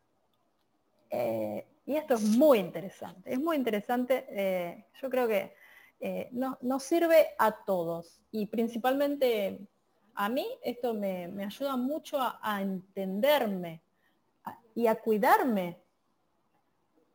eh, 1.09 1.65
y 1.83 1.95
esto 1.95 2.13
es 2.13 2.21
muy 2.21 2.59
interesante, 2.59 3.33
es 3.33 3.39
muy 3.39 3.57
interesante, 3.57 4.23
eh, 4.29 4.85
yo 5.01 5.09
creo 5.09 5.27
que 5.27 5.55
eh, 5.99 6.29
nos 6.31 6.83
sirve 6.83 7.29
a 7.39 7.63
todos 7.65 8.21
y 8.29 8.45
principalmente 8.45 9.67
a 10.13 10.29
mí 10.29 10.45
esto 10.61 10.93
me, 10.93 11.43
ayuda 11.43 11.75
mucho 11.75 12.19
a, 12.21 12.61
entenderme 12.61 13.81
y 14.75 14.85
a 14.85 14.93
cuidarme. 14.93 15.81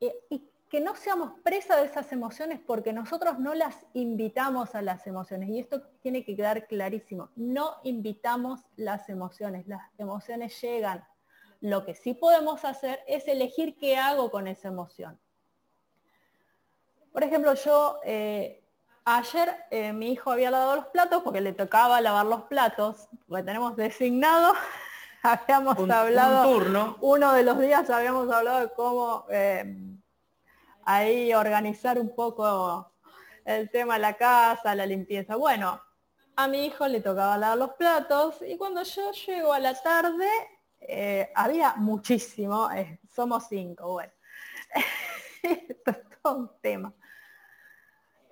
y 0.00 0.50
que 0.68 0.80
no 0.80 0.96
seamos 0.96 1.32
presa 1.44 1.76
de 1.76 1.86
esas 1.86 2.10
emociones 2.10 2.58
porque 2.58 2.92
nosotros 2.92 3.38
no 3.38 3.54
las 3.54 3.86
invitamos 3.92 4.74
a 4.76 4.82
las 4.82 5.04
emociones. 5.06 5.48
Y 5.48 5.58
esto 5.58 5.82
tiene 6.00 6.24
que 6.24 6.36
quedar 6.36 6.68
clarísimo. 6.68 7.30
No 7.34 7.76
invitamos 7.82 8.60
las 8.76 9.08
emociones. 9.08 9.66
Las 9.66 9.82
emociones 9.98 10.60
llegan. 10.62 11.04
Lo 11.60 11.84
que 11.84 11.94
sí 11.94 12.14
podemos 12.14 12.64
hacer 12.64 13.00
es 13.06 13.28
elegir 13.28 13.76
qué 13.76 13.96
hago 13.96 14.30
con 14.30 14.46
esa 14.46 14.68
emoción. 14.68 15.20
Por 17.12 17.22
ejemplo, 17.24 17.54
yo 17.54 17.98
eh, 18.04 18.62
ayer 19.04 19.54
eh, 19.70 19.92
mi 19.92 20.12
hijo 20.12 20.30
había 20.30 20.50
lavado 20.50 20.76
los 20.76 20.86
platos 20.86 21.22
porque 21.22 21.40
le 21.40 21.52
tocaba 21.52 22.00
lavar 22.00 22.26
los 22.26 22.42
platos, 22.44 23.08
porque 23.28 23.42
tenemos 23.42 23.76
designado, 23.76 24.54
habíamos 25.22 25.78
hablado, 25.90 26.50
turno. 26.50 26.96
uno 27.00 27.32
de 27.32 27.42
los 27.42 27.58
días 27.58 27.90
habíamos 27.90 28.30
hablado 28.30 28.60
de 28.60 28.70
cómo 28.70 29.26
eh, 29.30 29.76
ahí 30.84 31.34
organizar 31.34 31.98
un 31.98 32.14
poco 32.14 32.92
el 33.44 33.70
tema 33.70 33.94
de 33.94 34.00
la 34.00 34.14
casa, 34.14 34.74
la 34.74 34.86
limpieza. 34.86 35.36
Bueno, 35.36 35.80
a 36.36 36.48
mi 36.48 36.64
hijo 36.64 36.86
le 36.86 37.00
tocaba 37.00 37.36
lavar 37.36 37.58
los 37.58 37.70
platos 37.74 38.36
y 38.40 38.56
cuando 38.56 38.82
yo 38.82 39.10
llego 39.12 39.52
a 39.52 39.58
la 39.58 39.74
tarde 39.74 40.28
eh, 40.80 41.30
había 41.34 41.74
muchísimo, 41.76 42.70
eh, 42.70 43.00
somos 43.14 43.46
cinco, 43.48 43.92
bueno. 43.92 44.12
Esto 45.42 45.90
es 45.90 45.98
todo 46.22 46.36
un 46.36 46.50
tema. 46.60 46.92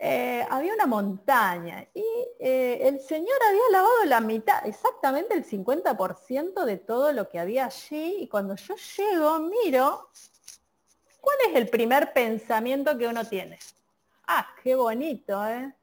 Eh, 0.00 0.46
había 0.48 0.74
una 0.74 0.86
montaña 0.86 1.84
y 1.92 2.04
el 2.38 3.00
señor 3.00 3.36
había 3.48 3.62
lavado 3.72 4.04
la 4.04 4.20
mitad, 4.20 4.64
exactamente 4.64 5.34
el 5.34 5.44
50% 5.44 6.64
de 6.64 6.76
todo 6.76 7.12
lo 7.12 7.28
que 7.28 7.40
había 7.40 7.66
allí 7.66 8.18
y 8.20 8.28
cuando 8.28 8.54
yo 8.54 8.76
llego, 8.96 9.40
miro 9.40 10.08
¿Cuál 11.20 11.36
es 11.50 11.56
el 11.56 11.68
primer 11.68 12.12
pensamiento 12.12 12.96
que 12.96 13.06
uno 13.06 13.22
tiene? 13.24 13.58
Ah, 14.26 14.46
qué 14.62 14.74
bonito, 14.74 15.46
¿eh? 15.46 15.74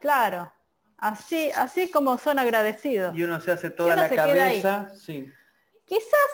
Claro, 0.00 0.52
así, 0.96 1.50
así 1.54 1.88
como 1.90 2.18
son 2.18 2.38
agradecidos. 2.38 3.16
Y 3.16 3.22
uno 3.22 3.40
se 3.40 3.52
hace 3.52 3.70
toda 3.70 3.94
la 3.94 4.08
cabeza, 4.08 4.90
sí. 4.94 5.32
Quizás 5.88 6.30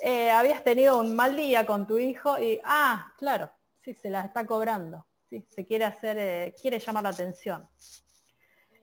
eh, 0.00 0.30
habías 0.30 0.64
tenido 0.64 0.98
un 0.98 1.14
mal 1.14 1.36
día 1.36 1.64
con 1.64 1.86
tu 1.86 1.98
hijo 1.98 2.38
y, 2.38 2.60
ah, 2.64 3.12
claro, 3.16 3.50
sí, 3.80 3.94
se 3.94 4.10
la 4.10 4.22
está 4.22 4.44
cobrando, 4.44 5.06
sí, 5.30 5.46
se 5.48 5.64
quiere 5.64 5.84
hacer, 5.84 6.18
eh, 6.18 6.54
quiere 6.60 6.78
llamar 6.80 7.04
la 7.04 7.10
atención. 7.10 7.68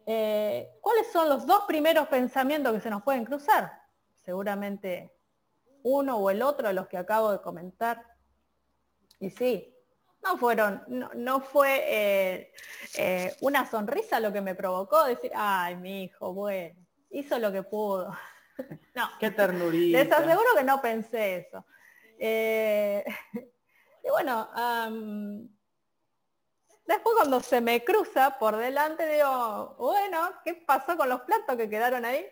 Eh, 0.06 0.78
¿Cuáles 0.82 1.12
son 1.12 1.30
los 1.30 1.46
dos 1.46 1.64
primeros 1.68 2.08
pensamientos 2.08 2.74
que 2.74 2.82
se 2.82 2.90
nos 2.90 3.04
pueden 3.04 3.26
cruzar? 3.26 3.72
Seguramente 4.24 5.12
uno 5.84 6.18
o 6.18 6.30
el 6.30 6.42
otro 6.42 6.68
de 6.68 6.74
los 6.74 6.88
que 6.88 6.98
acabo 6.98 7.32
de 7.32 7.42
comentar. 7.42 8.04
Y 9.20 9.30
sí, 9.30 9.76
no 10.24 10.38
fueron, 10.38 10.84
no, 10.88 11.42
fue 11.42 11.84
eh, 11.88 12.52
eh, 12.98 13.36
una 13.42 13.70
sonrisa 13.70 14.20
lo 14.20 14.34
que 14.34 14.42
me 14.42 14.56
provocó 14.56 15.04
decir, 15.06 15.32
ay, 15.36 15.76
mi 15.76 16.06
hijo, 16.06 16.34
bueno, 16.34 16.76
hizo 17.12 17.38
lo 17.38 17.52
que 17.52 17.64
pudo. 17.64 18.12
No. 18.94 19.10
Qué 19.20 19.32
ternurita. 19.32 20.04
Les 20.04 20.12
aseguro 20.12 20.50
que 20.56 20.64
no 20.64 20.82
pensé 20.82 21.38
eso. 21.38 21.66
Eh, 22.18 23.04
y 24.04 24.10
bueno, 24.10 24.50
Después 26.86 27.16
cuando 27.16 27.40
se 27.40 27.62
me 27.62 27.84
cruza 27.84 28.38
por 28.38 28.58
delante 28.58 29.12
digo, 29.12 29.76
bueno, 29.80 30.34
¿qué 30.44 30.54
pasó 30.54 30.96
con 30.96 31.10
los 31.10 31.22
platos 31.22 31.56
que 31.56 31.68
quedaron 31.68 32.06
ahí? 32.06 32.24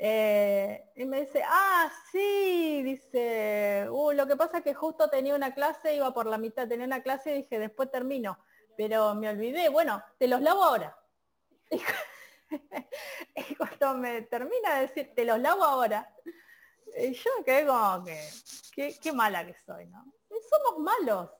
Eh, 0.00 0.92
y 0.94 1.06
me 1.06 1.22
dice, 1.22 1.42
ah, 1.44 1.90
sí, 2.12 2.82
dice, 2.84 3.86
uh, 3.90 4.12
lo 4.12 4.26
que 4.26 4.36
pasa 4.36 4.58
es 4.58 4.64
que 4.64 4.74
justo 4.74 5.08
tenía 5.08 5.34
una 5.34 5.54
clase, 5.54 5.96
iba 5.96 6.12
por 6.12 6.26
la 6.26 6.38
mitad, 6.38 6.68
tenía 6.68 6.86
una 6.86 7.02
clase 7.02 7.30
y 7.30 7.42
dije, 7.42 7.58
después 7.58 7.90
termino, 7.90 8.38
pero 8.76 9.14
me 9.14 9.28
olvidé, 9.28 9.70
bueno, 9.70 10.02
te 10.18 10.28
los 10.28 10.40
lavo 10.40 10.62
ahora. 10.62 10.96
Y, 13.34 13.54
cuando 13.54 13.94
me 13.94 14.22
termina 14.22 14.76
de 14.76 14.80
decir, 14.82 15.12
te 15.14 15.24
los 15.24 15.38
lavo 15.38 15.64
ahora, 15.64 16.12
y 16.96 17.12
yo 17.12 17.30
quedé 17.44 17.66
como 17.66 18.04
que, 18.04 18.94
qué, 19.00 19.12
mala 19.12 19.46
que 19.46 19.54
soy, 19.64 19.86
¿no? 19.86 20.04
somos 20.50 20.80
malos, 20.80 21.30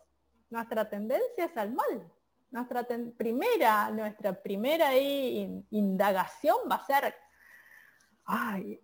nuestra 0.51 0.89
tendencia 0.89 1.45
es 1.45 1.57
al 1.57 1.73
mal. 1.73 2.13
Nuestra 2.51 2.87
primera, 3.17 3.91
nuestra 3.91 4.33
primera 4.33 4.97
indagación 4.97 6.57
va 6.71 6.77
a 6.77 6.87
ser 6.87 7.15
ay, 8.29 8.81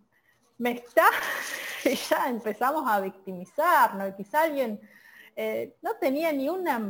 me 0.57 0.71
está, 0.71 1.05
y 1.85 1.95
ya 1.95 2.29
empezamos 2.29 2.83
a 2.87 2.99
victimizarnos, 2.99 4.15
quizá 4.15 4.43
alguien 4.43 4.79
eh, 5.35 5.77
no 5.81 5.95
tenía 5.97 6.31
ni 6.31 6.49
una 6.49 6.81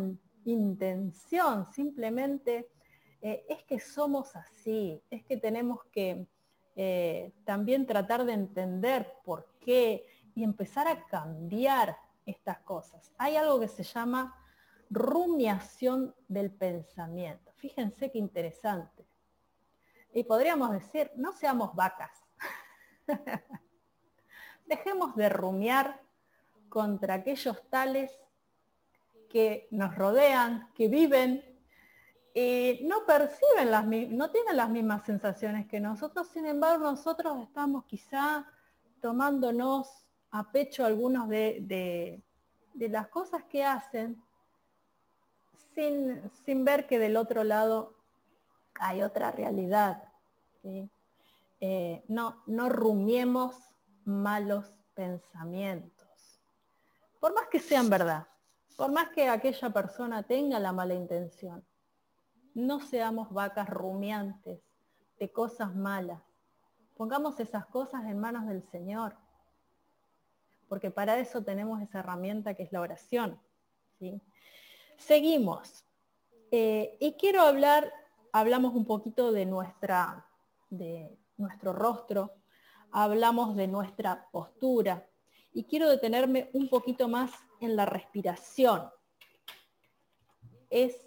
intención, 0.45 1.65
simplemente 1.71 2.69
eh, 3.25 3.43
es 3.49 3.63
que 3.63 3.79
somos 3.79 4.35
así, 4.35 5.01
es 5.09 5.23
que 5.23 5.35
tenemos 5.35 5.83
que 5.85 6.27
eh, 6.75 7.33
también 7.43 7.87
tratar 7.87 8.23
de 8.23 8.33
entender 8.33 9.13
por 9.23 9.49
qué 9.59 10.05
y 10.35 10.43
empezar 10.43 10.87
a 10.87 11.07
cambiar 11.07 11.97
estas 12.27 12.59
cosas. 12.59 13.11
Hay 13.17 13.35
algo 13.35 13.59
que 13.59 13.67
se 13.67 13.81
llama 13.81 14.39
rumiación 14.91 16.13
del 16.27 16.51
pensamiento. 16.51 17.51
Fíjense 17.55 18.11
qué 18.11 18.19
interesante. 18.19 19.07
Y 20.13 20.23
podríamos 20.23 20.71
decir, 20.71 21.11
no 21.15 21.33
seamos 21.33 21.73
vacas, 21.73 22.11
Dejemos 24.67 25.15
de 25.15 25.29
rumiar 25.29 25.99
contra 26.69 27.15
aquellos 27.15 27.67
tales 27.71 28.11
que 29.29 29.67
nos 29.71 29.95
rodean, 29.95 30.71
que 30.75 30.89
viven 30.89 31.54
y 32.37 32.81
no 32.83 33.05
perciben 33.05 33.71
las 33.71 33.85
no 33.87 34.29
tienen 34.29 34.57
las 34.57 34.69
mismas 34.69 35.05
sensaciones 35.05 35.67
que 35.67 35.79
nosotros, 35.79 36.27
sin 36.27 36.45
embargo 36.45 36.83
nosotros 36.83 37.39
estamos 37.41 37.85
quizá 37.85 38.45
tomándonos 39.01 40.05
a 40.31 40.51
pecho 40.51 40.85
algunos 40.85 41.29
de, 41.29 42.21
las 42.73 43.07
cosas 43.07 43.45
que 43.45 43.63
hacen 43.63 44.21
sin, 45.73 46.29
sin, 46.45 46.65
ver 46.65 46.87
que 46.87 46.99
del 46.99 47.15
otro 47.15 47.45
lado 47.45 47.95
hay 48.81 49.01
otra 49.01 49.31
realidad. 49.31 50.03
Eh, 51.61 52.03
no, 52.09 52.43
no 52.47 52.67
rumiemos 52.67 53.55
malos 54.03 54.73
pensamientos. 54.93 56.41
Por 57.21 57.33
más 57.33 57.47
que 57.47 57.61
sean 57.61 57.89
verdad, 57.89 58.27
por 58.75 58.91
más 58.91 59.07
que 59.11 59.29
aquella 59.29 59.69
persona 59.69 60.23
tenga 60.23 60.59
la 60.59 60.73
mala 60.73 60.95
intención, 60.95 61.65
no 62.55 62.79
seamos 62.79 63.31
vacas 63.31 63.69
rumiantes 63.69 64.61
de 65.19 65.31
cosas 65.31 65.75
malas. 65.75 66.21
Pongamos 66.95 67.39
esas 67.39 67.65
cosas 67.67 68.05
en 68.05 68.17
manos 68.17 68.47
del 68.47 68.63
Señor, 68.63 69.15
porque 70.67 70.89
para 70.89 71.19
eso 71.19 71.43
tenemos 71.43 71.81
esa 71.81 71.99
herramienta 71.99 72.55
que 72.55 72.63
es 72.63 72.71
la 72.71 72.81
oración. 72.81 73.39
Seguimos. 74.97 75.85
Eh, 76.51 76.97
y 76.99 77.13
quiero 77.13 77.41
hablar, 77.41 77.91
hablamos 78.31 78.73
un 78.73 78.85
poquito 78.85 79.31
de 79.31 79.45
nuestra, 79.45 80.25
de, 80.69 81.17
nuestro 81.37 81.73
rostro, 81.73 82.33
hablamos 82.91 83.55
de 83.57 83.67
nuestra 83.67 84.29
postura 84.31 85.05
y 85.53 85.65
quiero 85.65 85.89
detenerme 85.89 86.49
un 86.53 86.69
poquito 86.69 87.09
más 87.09 87.31
en 87.59 87.75
la 87.75 87.85
respiración. 87.85 88.89
Es 90.69 91.05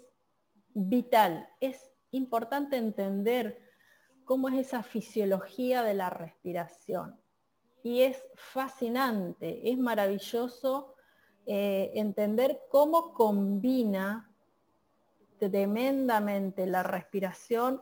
vital, 0.73 1.49
es 1.59 1.91
importante 2.11 2.77
entender 2.77 3.61
cómo 4.25 4.49
es 4.49 4.67
esa 4.67 4.83
fisiología 4.83 5.83
de 5.83 5.93
la 5.93 6.09
respiración. 6.09 7.19
Y 7.83 8.01
es 8.01 8.23
fascinante, 8.35 9.71
es 9.71 9.77
maravilloso 9.77 10.95
eh, 11.45 11.91
entender 11.95 12.61
cómo 12.69 13.13
combina 13.13 14.29
tremendamente 15.39 16.67
la 16.67 16.83
respiración, 16.83 17.81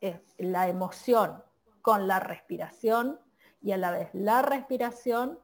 eh, 0.00 0.20
la 0.38 0.68
emoción, 0.68 1.42
con 1.80 2.06
la 2.08 2.18
respiración 2.18 3.20
y 3.60 3.72
a 3.72 3.76
la 3.76 3.90
vez 3.90 4.08
la 4.14 4.42
respiración 4.42 5.38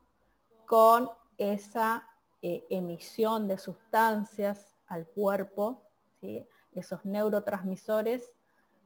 con 0.67 1.11
esa 1.37 2.09
eh, 2.43 2.67
emisión 2.71 3.49
de 3.49 3.59
sustancias 3.59 4.77
al 4.87 5.07
cuerpo, 5.07 5.90
esos 6.73 7.05
neurotransmisores 7.05 8.33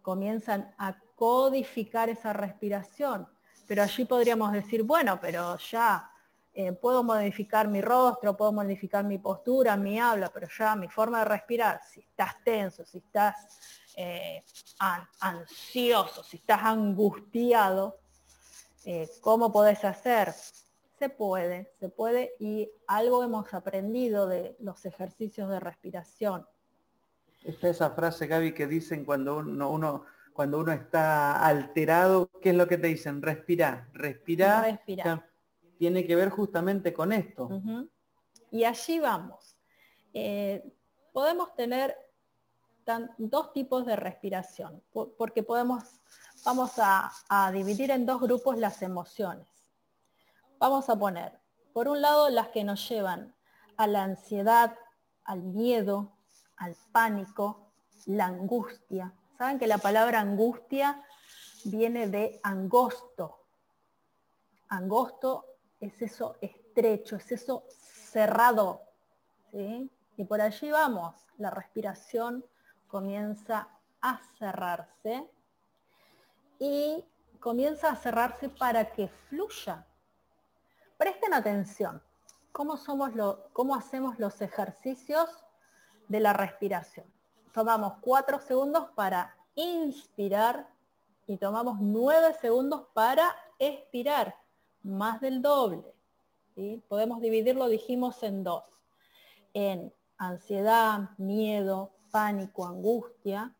comienzan 0.02 0.74
a 0.78 0.98
codificar 1.16 2.08
esa 2.08 2.32
respiración. 2.32 3.28
Pero 3.66 3.82
allí 3.82 4.04
podríamos 4.04 4.52
decir, 4.52 4.82
bueno, 4.82 5.18
pero 5.20 5.56
ya 5.56 6.10
eh, 6.52 6.72
puedo 6.72 7.02
modificar 7.02 7.66
mi 7.66 7.80
rostro, 7.80 8.36
puedo 8.36 8.52
modificar 8.52 9.04
mi 9.04 9.18
postura, 9.18 9.76
mi 9.76 9.98
habla, 9.98 10.30
pero 10.32 10.46
ya 10.56 10.76
mi 10.76 10.88
forma 10.88 11.20
de 11.20 11.24
respirar, 11.24 11.80
si 11.82 12.00
estás 12.00 12.34
tenso, 12.44 12.84
si 12.84 12.98
estás 12.98 13.34
eh, 13.96 14.44
ansioso, 15.20 16.22
si 16.22 16.36
estás 16.36 16.62
angustiado, 16.62 17.98
eh, 18.84 19.08
¿cómo 19.20 19.50
podés 19.50 19.84
hacer? 19.84 20.32
Se 20.98 21.08
puede, 21.08 21.72
se 21.80 21.88
puede 21.88 22.34
y 22.38 22.70
algo 22.86 23.24
hemos 23.24 23.52
aprendido 23.52 24.28
de 24.28 24.54
los 24.60 24.84
ejercicios 24.84 25.50
de 25.50 25.58
respiración. 25.58 26.46
Está 27.44 27.68
esa 27.68 27.90
frase, 27.90 28.26
Gaby, 28.26 28.54
que 28.54 28.66
dicen 28.66 29.04
cuando 29.04 29.36
uno, 29.36 29.70
uno 29.70 30.04
cuando 30.34 30.58
uno 30.58 30.72
está 30.72 31.46
alterado, 31.46 32.28
¿qué 32.42 32.50
es 32.50 32.56
lo 32.56 32.66
que 32.66 32.76
te 32.76 32.88
dicen? 32.88 33.22
Respira, 33.22 33.88
respira. 33.92 34.62
Respira. 34.62 35.30
Tiene 35.78 36.04
que 36.06 36.16
ver 36.16 36.28
justamente 36.28 36.92
con 36.92 37.12
esto. 37.12 37.48
Y 38.50 38.64
allí 38.64 38.98
vamos. 38.98 39.56
Eh, 40.12 40.64
podemos 41.12 41.54
tener 41.54 41.96
dos 43.16 43.52
tipos 43.52 43.86
de 43.86 43.94
respiración, 43.94 44.82
porque 44.92 45.44
podemos, 45.44 45.84
vamos 46.44 46.72
a, 46.78 47.50
dividir 47.52 47.92
en 47.92 48.04
dos 48.04 48.20
grupos 48.20 48.58
las 48.58 48.82
emociones. 48.82 49.48
Vamos 50.58 50.88
a 50.88 50.96
poner, 50.96 51.38
por 51.72 51.88
un 51.88 52.02
lado, 52.02 52.28
las 52.28 52.48
que 52.48 52.64
nos 52.64 52.88
llevan 52.88 53.34
a 53.76 53.86
la 53.86 54.02
ansiedad, 54.02 54.76
al 55.22 55.42
miedo, 55.42 56.13
al 56.56 56.76
pánico, 56.92 57.72
la 58.06 58.26
angustia. 58.26 59.12
Saben 59.38 59.58
que 59.58 59.66
la 59.66 59.78
palabra 59.78 60.20
angustia 60.20 61.02
viene 61.64 62.08
de 62.08 62.40
angosto. 62.42 63.40
Angosto 64.68 65.46
es 65.80 66.00
eso 66.02 66.36
estrecho, 66.40 67.16
es 67.16 67.32
eso 67.32 67.64
cerrado. 67.68 68.82
Y 69.52 70.24
por 70.24 70.40
allí 70.40 70.70
vamos, 70.70 71.14
la 71.38 71.50
respiración 71.50 72.44
comienza 72.86 73.68
a 74.00 74.20
cerrarse 74.38 75.28
y 76.58 77.04
comienza 77.40 77.90
a 77.90 77.96
cerrarse 77.96 78.48
para 78.48 78.92
que 78.92 79.08
fluya. 79.08 79.86
Presten 80.96 81.34
atención, 81.34 82.02
¿cómo, 82.52 82.76
somos 82.76 83.14
lo, 83.14 83.50
cómo 83.52 83.74
hacemos 83.74 84.18
los 84.18 84.40
ejercicios 84.40 85.28
de 86.08 86.20
la 86.20 86.32
respiración? 86.32 87.06
Tomamos 87.52 87.94
cuatro 88.00 88.40
segundos 88.40 88.88
para 88.94 89.36
inspirar 89.54 90.68
y 91.26 91.36
tomamos 91.36 91.78
nueve 91.80 92.34
segundos 92.40 92.86
para 92.92 93.34
expirar, 93.58 94.36
más 94.82 95.20
del 95.20 95.40
doble. 95.40 95.94
Podemos 96.88 97.20
dividirlo, 97.20 97.68
dijimos, 97.68 98.22
en 98.22 98.44
dos. 98.44 98.64
En 99.54 99.92
ansiedad, 100.18 101.10
miedo, 101.18 101.92
pánico, 102.10 102.66
angustia, 102.66 103.54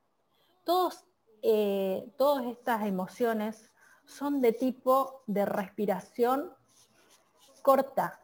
todos, 0.64 1.04
eh, 1.42 2.12
todas 2.16 2.46
estas 2.46 2.86
emociones 2.86 3.70
son 4.06 4.40
de 4.40 4.52
tipo 4.52 5.22
de 5.26 5.44
respiración 5.44 6.52
corta, 7.62 8.20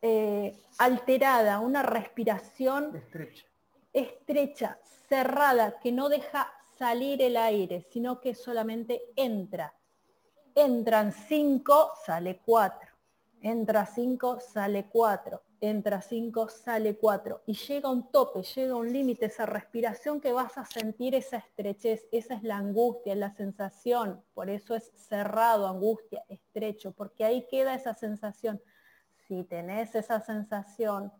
eh, 0.00 0.56
alterada, 0.78 1.60
una 1.60 1.82
respiración 1.82 2.96
estrecha. 2.96 3.46
estrecha, 3.92 4.78
cerrada, 5.08 5.78
que 5.80 5.92
no 5.92 6.08
deja 6.08 6.52
salir 6.78 7.22
el 7.22 7.36
aire, 7.36 7.86
sino 7.90 8.20
que 8.20 8.34
solamente 8.34 9.02
entra. 9.16 9.74
Entran 10.54 11.12
cinco, 11.12 11.92
sale 12.04 12.40
cuatro. 12.44 12.88
Entra 13.40 13.86
cinco, 13.86 14.40
sale 14.40 14.86
cuatro. 14.90 15.42
entra 15.62 16.02
5, 16.02 16.48
sale 16.48 16.96
4 16.96 17.42
y 17.46 17.54
llega 17.54 17.88
un 17.88 18.10
tope, 18.10 18.42
llega 18.42 18.74
un 18.74 18.92
límite, 18.92 19.26
esa 19.26 19.46
respiración 19.46 20.20
que 20.20 20.32
vas 20.32 20.58
a 20.58 20.64
sentir 20.64 21.14
esa 21.14 21.36
estrechez, 21.36 22.08
esa 22.10 22.34
es 22.34 22.42
la 22.42 22.56
angustia, 22.56 23.14
la 23.14 23.30
sensación, 23.30 24.24
por 24.34 24.50
eso 24.50 24.74
es 24.74 24.90
cerrado, 24.96 25.68
angustia, 25.68 26.24
estrecho, 26.28 26.90
porque 26.90 27.24
ahí 27.24 27.46
queda 27.48 27.74
esa 27.74 27.94
sensación. 27.94 28.60
Si 29.32 29.44
tenés 29.44 29.94
esa 29.94 30.20
sensación 30.20 31.10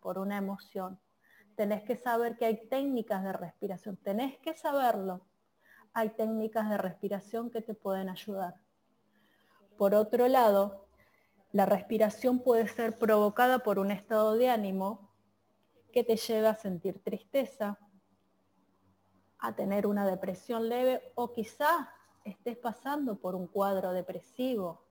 por 0.00 0.18
una 0.18 0.36
emoción, 0.36 0.98
tenés 1.54 1.84
que 1.84 1.94
saber 1.94 2.36
que 2.36 2.44
hay 2.44 2.66
técnicas 2.66 3.22
de 3.22 3.32
respiración, 3.32 3.96
tenés 3.98 4.36
que 4.38 4.52
saberlo. 4.52 5.24
Hay 5.92 6.10
técnicas 6.10 6.68
de 6.68 6.76
respiración 6.76 7.52
que 7.52 7.62
te 7.62 7.72
pueden 7.74 8.08
ayudar. 8.08 8.56
Por 9.78 9.94
otro 9.94 10.26
lado, 10.26 10.88
la 11.52 11.66
respiración 11.66 12.40
puede 12.40 12.66
ser 12.66 12.98
provocada 12.98 13.60
por 13.60 13.78
un 13.78 13.92
estado 13.92 14.34
de 14.34 14.50
ánimo 14.50 15.14
que 15.92 16.02
te 16.02 16.16
lleva 16.16 16.50
a 16.50 16.56
sentir 16.56 17.00
tristeza, 17.04 17.78
a 19.38 19.54
tener 19.54 19.86
una 19.86 20.04
depresión 20.04 20.68
leve 20.68 21.12
o 21.14 21.32
quizá 21.32 21.94
estés 22.24 22.58
pasando 22.58 23.20
por 23.20 23.36
un 23.36 23.46
cuadro 23.46 23.92
depresivo. 23.92 24.85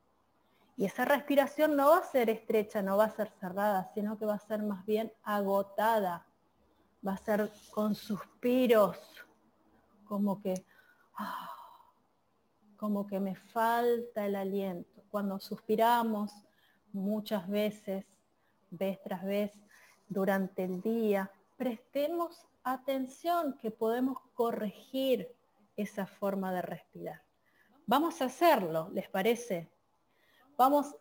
Y 0.78 0.86
esa 0.86 1.06
respiración 1.06 1.76
no 1.76 1.90
va 1.90 2.00
a 2.00 2.04
ser 2.04 2.30
estrecha, 2.30 2.82
no 2.82 2.98
va 2.98 3.06
a 3.06 3.16
ser 3.16 3.32
cerrada, 3.40 3.90
sino 3.94 4.18
que 4.18 4.26
va 4.26 4.36
a 4.36 4.40
ser 4.40 4.62
más 4.62 4.86
bien 4.86 5.12
agotada. 5.24 6.28
Va 7.06 7.14
a 7.14 7.18
ser 7.18 7.52
con 7.72 7.96
suspiros, 7.96 8.98
como 10.06 10.42
que, 10.42 10.66
ah, 11.18 11.50
como 12.76 13.08
que 13.08 13.20
me 13.20 13.36
falta 13.36 14.26
el 14.26 14.36
aliento. 14.36 15.04
Cuando 15.10 15.40
suspiramos, 15.40 16.34
muchas 16.92 17.48
veces, 17.48 18.06
vez 18.70 19.02
tras 19.04 19.24
vez, 19.24 19.52
durante 20.10 20.64
el 20.64 20.82
día, 20.82 21.32
prestemos 21.58 22.48
atención 22.64 23.58
que 23.62 23.72
podemos 23.72 24.20
corregir 24.34 25.34
esa 25.78 26.06
forma 26.06 26.52
de 26.54 26.62
respirar. 26.62 27.22
Vamos 27.86 28.22
a 28.22 28.26
hacerlo, 28.26 28.90
¿les 28.94 29.08
parece? 29.10 29.70
Vamos 30.58 30.96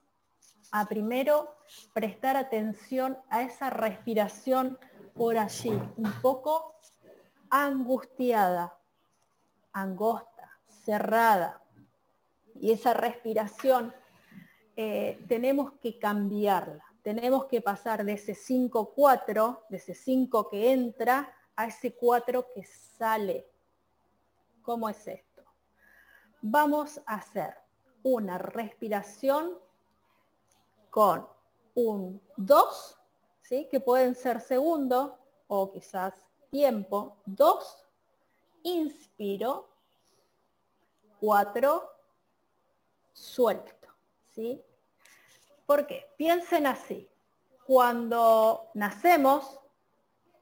a 0.72 0.86
primero 0.86 1.54
prestar 1.92 2.36
atención 2.36 3.16
a 3.30 3.42
esa 3.42 3.70
respiración 3.70 4.76
por 5.14 5.38
allí, 5.38 5.70
un 5.96 6.12
poco 6.20 6.74
angustiada, 7.50 8.76
angosta, 9.72 10.58
cerrada. 10.66 11.62
Y 12.56 12.72
esa 12.72 12.94
respiración 12.94 13.94
eh, 14.74 15.24
tenemos 15.28 15.74
que 15.80 16.00
cambiarla. 16.00 16.84
Tenemos 17.02 17.44
que 17.44 17.60
pasar 17.60 18.04
de 18.04 18.14
ese 18.14 18.34
5-4, 18.34 19.66
de 19.68 19.76
ese 19.76 19.94
5 19.94 20.48
que 20.50 20.72
entra, 20.72 21.32
a 21.54 21.66
ese 21.66 21.94
4 21.94 22.46
que 22.52 22.64
sale. 22.64 23.46
¿Cómo 24.62 24.88
es 24.88 25.06
esto? 25.06 25.44
Vamos 26.40 27.00
a 27.06 27.14
hacer 27.14 27.63
una 28.04 28.38
respiración 28.38 29.58
con 30.90 31.26
un 31.74 32.22
2, 32.36 33.00
¿sí? 33.42 33.66
que 33.68 33.80
pueden 33.80 34.14
ser 34.14 34.40
segundo 34.40 35.18
o 35.48 35.72
quizás 35.72 36.14
tiempo. 36.50 37.16
2, 37.26 37.86
inspiro. 38.62 39.68
4, 41.18 41.90
suelto. 43.12 43.88
¿sí? 44.34 44.62
¿Por 45.66 45.86
qué? 45.86 46.06
Piensen 46.16 46.66
así. 46.66 47.08
Cuando 47.66 48.70
nacemos, 48.74 49.58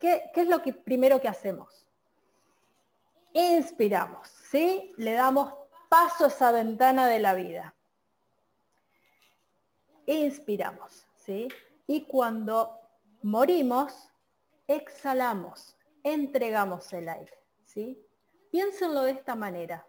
¿qué, 0.01 0.31
es 0.35 0.49
lo 0.49 0.61
que 0.61 0.73
primero 0.73 1.21
que 1.21 1.29
hacemos? 1.29 1.87
Inspiramos, 3.33 4.29
¿sí? 4.29 4.93
Le 4.97 5.13
damos 5.13 5.55
paso 5.93 6.29
esa 6.29 6.53
ventana 6.53 7.07
de 7.07 7.19
la 7.19 7.35
vida. 7.35 7.75
Inspiramos, 10.07 11.07
¿sí? 11.17 11.49
Y 11.87 12.07
cuando 12.07 12.79
morimos, 13.21 14.09
exhalamos, 14.67 15.77
entregamos 16.03 16.91
el 16.95 17.11
aire, 17.11 17.39
¿sí? 17.67 18.03
Piénsenlo 18.51 19.03
de 19.03 19.11
esta 19.11 19.35
manera. 19.35 19.87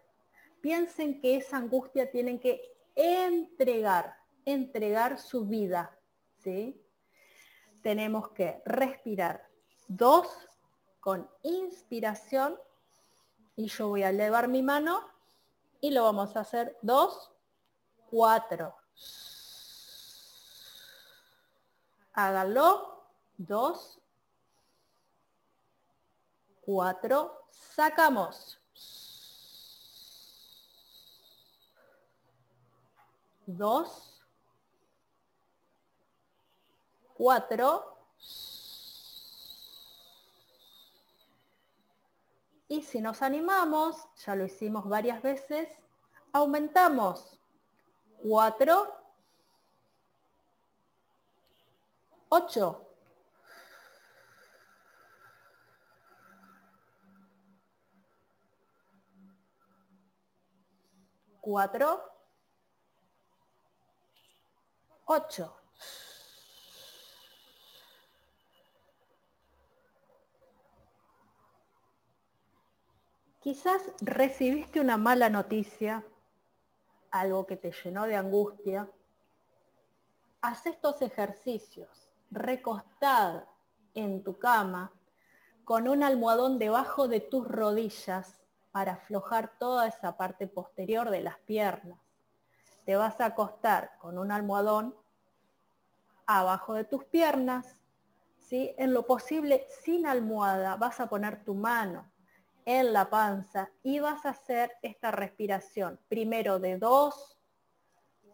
Piensen 0.60 1.22
que 1.22 1.36
esa 1.36 1.56
angustia 1.56 2.10
tienen 2.10 2.38
que 2.38 2.60
entregar, 2.94 4.14
entregar 4.44 5.18
su 5.18 5.46
vida. 5.46 5.98
¿sí? 6.36 6.84
Tenemos 7.82 8.28
que 8.32 8.60
respirar 8.66 9.48
dos 9.88 10.28
con 11.00 11.30
inspiración 11.42 12.58
y 13.56 13.68
yo 13.68 13.88
voy 13.88 14.02
a 14.02 14.10
elevar 14.10 14.48
mi 14.48 14.62
mano 14.62 15.13
y 15.84 15.90
lo 15.90 16.04
vamos 16.04 16.34
a 16.34 16.40
hacer 16.40 16.78
dos, 16.80 17.30
cuatro. 18.08 18.74
Háganlo. 22.14 23.04
Dos, 23.36 24.00
cuatro. 26.62 27.48
Sacamos. 27.50 28.58
Dos. 33.44 34.22
Cuatro. 37.12 37.98
Y 42.74 42.82
si 42.82 43.00
nos 43.00 43.22
animamos, 43.22 44.08
ya 44.16 44.34
lo 44.34 44.44
hicimos 44.44 44.88
varias 44.88 45.22
veces, 45.22 45.68
aumentamos. 46.32 47.38
Cuatro. 48.20 48.92
Ocho. 52.30 52.84
Cuatro. 61.40 62.02
8. 65.04 65.63
Quizás 73.44 73.82
recibiste 74.00 74.80
una 74.80 74.96
mala 74.96 75.28
noticia, 75.28 76.02
algo 77.10 77.44
que 77.44 77.58
te 77.58 77.72
llenó 77.72 78.06
de 78.06 78.16
angustia. 78.16 78.90
Haz 80.40 80.64
estos 80.64 81.02
ejercicios, 81.02 82.08
recostada 82.30 83.46
en 83.92 84.24
tu 84.24 84.38
cama, 84.38 84.92
con 85.62 85.88
un 85.88 86.02
almohadón 86.02 86.58
debajo 86.58 87.06
de 87.06 87.20
tus 87.20 87.46
rodillas 87.46 88.40
para 88.72 88.94
aflojar 88.94 89.58
toda 89.58 89.88
esa 89.88 90.16
parte 90.16 90.46
posterior 90.46 91.10
de 91.10 91.20
las 91.20 91.38
piernas 91.40 91.98
te 92.86 92.96
vas 92.96 93.20
a 93.20 93.26
acostar 93.26 93.96
con 93.98 94.18
un 94.18 94.30
almohadón 94.30 94.94
abajo 96.26 96.72
de 96.72 96.84
tus 96.84 97.04
piernas, 97.04 97.82
¿sí? 98.38 98.74
en 98.78 98.94
lo 98.94 99.06
posible 99.06 99.66
sin 99.82 100.06
almohada, 100.06 100.76
vas 100.76 101.00
a 101.00 101.08
poner 101.08 101.44
tu 101.44 101.54
mano 101.54 102.10
en 102.64 102.92
la 102.92 103.08
panza 103.10 103.70
y 103.82 103.98
vas 104.00 104.24
a 104.24 104.30
hacer 104.30 104.72
esta 104.82 105.10
respiración. 105.10 105.98
Primero 106.08 106.58
de 106.58 106.78
dos, 106.78 107.38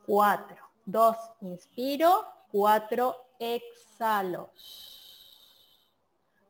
cuatro. 0.07 0.57
Dos, 0.85 1.17
inspiro, 1.41 2.27
cuatro, 2.51 3.17
exhalo. 3.39 4.51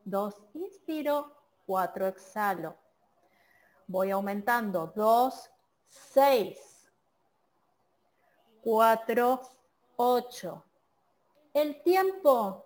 Dos, 0.03 0.35
inspiro, 0.53 1.35
cuatro, 1.65 2.07
exhalo. 2.07 2.75
Voy 3.87 4.11
aumentando. 4.11 4.91
Dos, 4.95 5.49
seis. 5.87 6.71
4, 8.61 9.41
8. 9.95 10.65
El 11.53 11.81
tiempo 11.81 12.65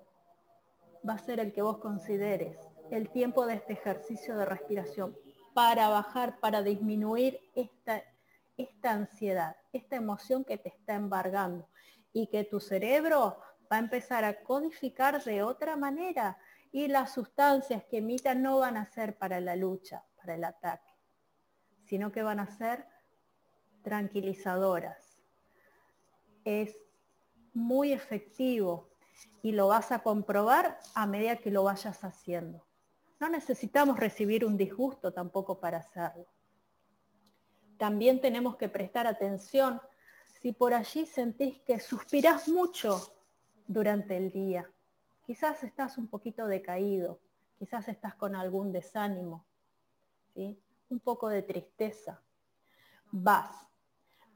va 1.08 1.13
a 1.13 1.17
ser 1.17 1.39
el 1.39 1.54
que 1.54 1.62
vos 1.62 1.78
consideres, 1.78 2.58
el 2.91 3.10
tiempo 3.10 3.45
de 3.45 3.56
este 3.56 3.74
ejercicio 3.74 4.36
de 4.38 4.45
respiración 4.45 5.15
para 5.54 5.89
bajar, 5.89 6.39
para 6.39 6.62
disminuir 6.62 7.39
esta, 7.56 8.04
esta 8.58 8.91
ansiedad, 8.91 9.56
esta 9.74 9.95
emoción 9.95 10.43
que 10.43 10.58
te 10.58 10.69
está 10.69 10.95
embargando 10.95 11.69
y 12.13 12.28
que 12.28 12.43
tu 12.43 12.60
cerebro 12.60 13.38
va 13.71 13.78
a 13.78 13.80
empezar 13.80 14.24
a 14.24 14.43
codificar 14.43 15.24
de 15.24 15.43
otra 15.43 15.76
manera 15.76 16.38
y 16.71 16.88
las 16.88 17.13
sustancias 17.13 17.84
que 17.86 17.98
emitan 17.98 18.41
no 18.41 18.60
van 18.60 18.78
a 18.78 18.86
ser 18.86 19.17
para 19.17 19.39
la 19.39 19.56
lucha, 19.56 20.04
para 20.17 20.36
el 20.36 20.43
ataque, 20.43 20.91
sino 21.86 22.12
que 22.12 22.24
van 22.24 22.39
a 22.39 22.48
ser 22.48 22.86
tranquilizadoras 23.82 25.15
es 26.45 26.80
muy 27.54 27.91
efectivo. 27.91 28.89
y 29.41 29.54
lo 29.54 29.67
vas 29.67 29.91
a 29.91 30.00
comprobar 30.00 30.78
a 30.93 31.06
medida 31.06 31.38
que 31.38 31.52
lo 31.52 31.63
vayas 31.63 32.04
haciendo. 32.04 32.65
No 33.19 33.30
necesitamos 33.30 33.99
recibir 33.99 34.45
un 34.45 34.58
disgusto 34.58 35.13
tampoco 35.13 35.60
para 35.60 35.78
hacerlo. 35.78 36.28
También 37.78 38.21
tenemos 38.21 38.56
que 38.58 38.69
prestar 38.69 39.08
atención 39.08 39.82
si 40.41 40.51
por 40.51 40.73
allí 40.73 41.06
sentís 41.06 41.62
que 41.62 41.80
suspirás 41.80 42.47
mucho 42.47 43.15
durante 43.67 44.17
el 44.17 44.32
día. 44.32 44.69
Quizás 45.25 45.63
estás 45.63 45.97
un 45.97 46.08
poquito 46.08 46.45
decaído, 46.45 47.19
quizás 47.58 47.88
estás 47.88 48.15
con 48.15 48.36
algún 48.36 48.71
desánimo, 48.71 49.45
¿sí? 50.34 50.62
un 50.89 50.99
poco 50.99 51.30
de 51.30 51.41
tristeza. 51.41 52.21
Vas 53.12 53.67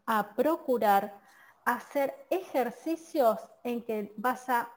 a 0.06 0.34
procurar 0.34 1.20
hacer 1.65 2.26
ejercicios 2.30 3.39
en 3.63 3.84
que 3.84 4.13
vas 4.18 4.50
a 4.50 4.72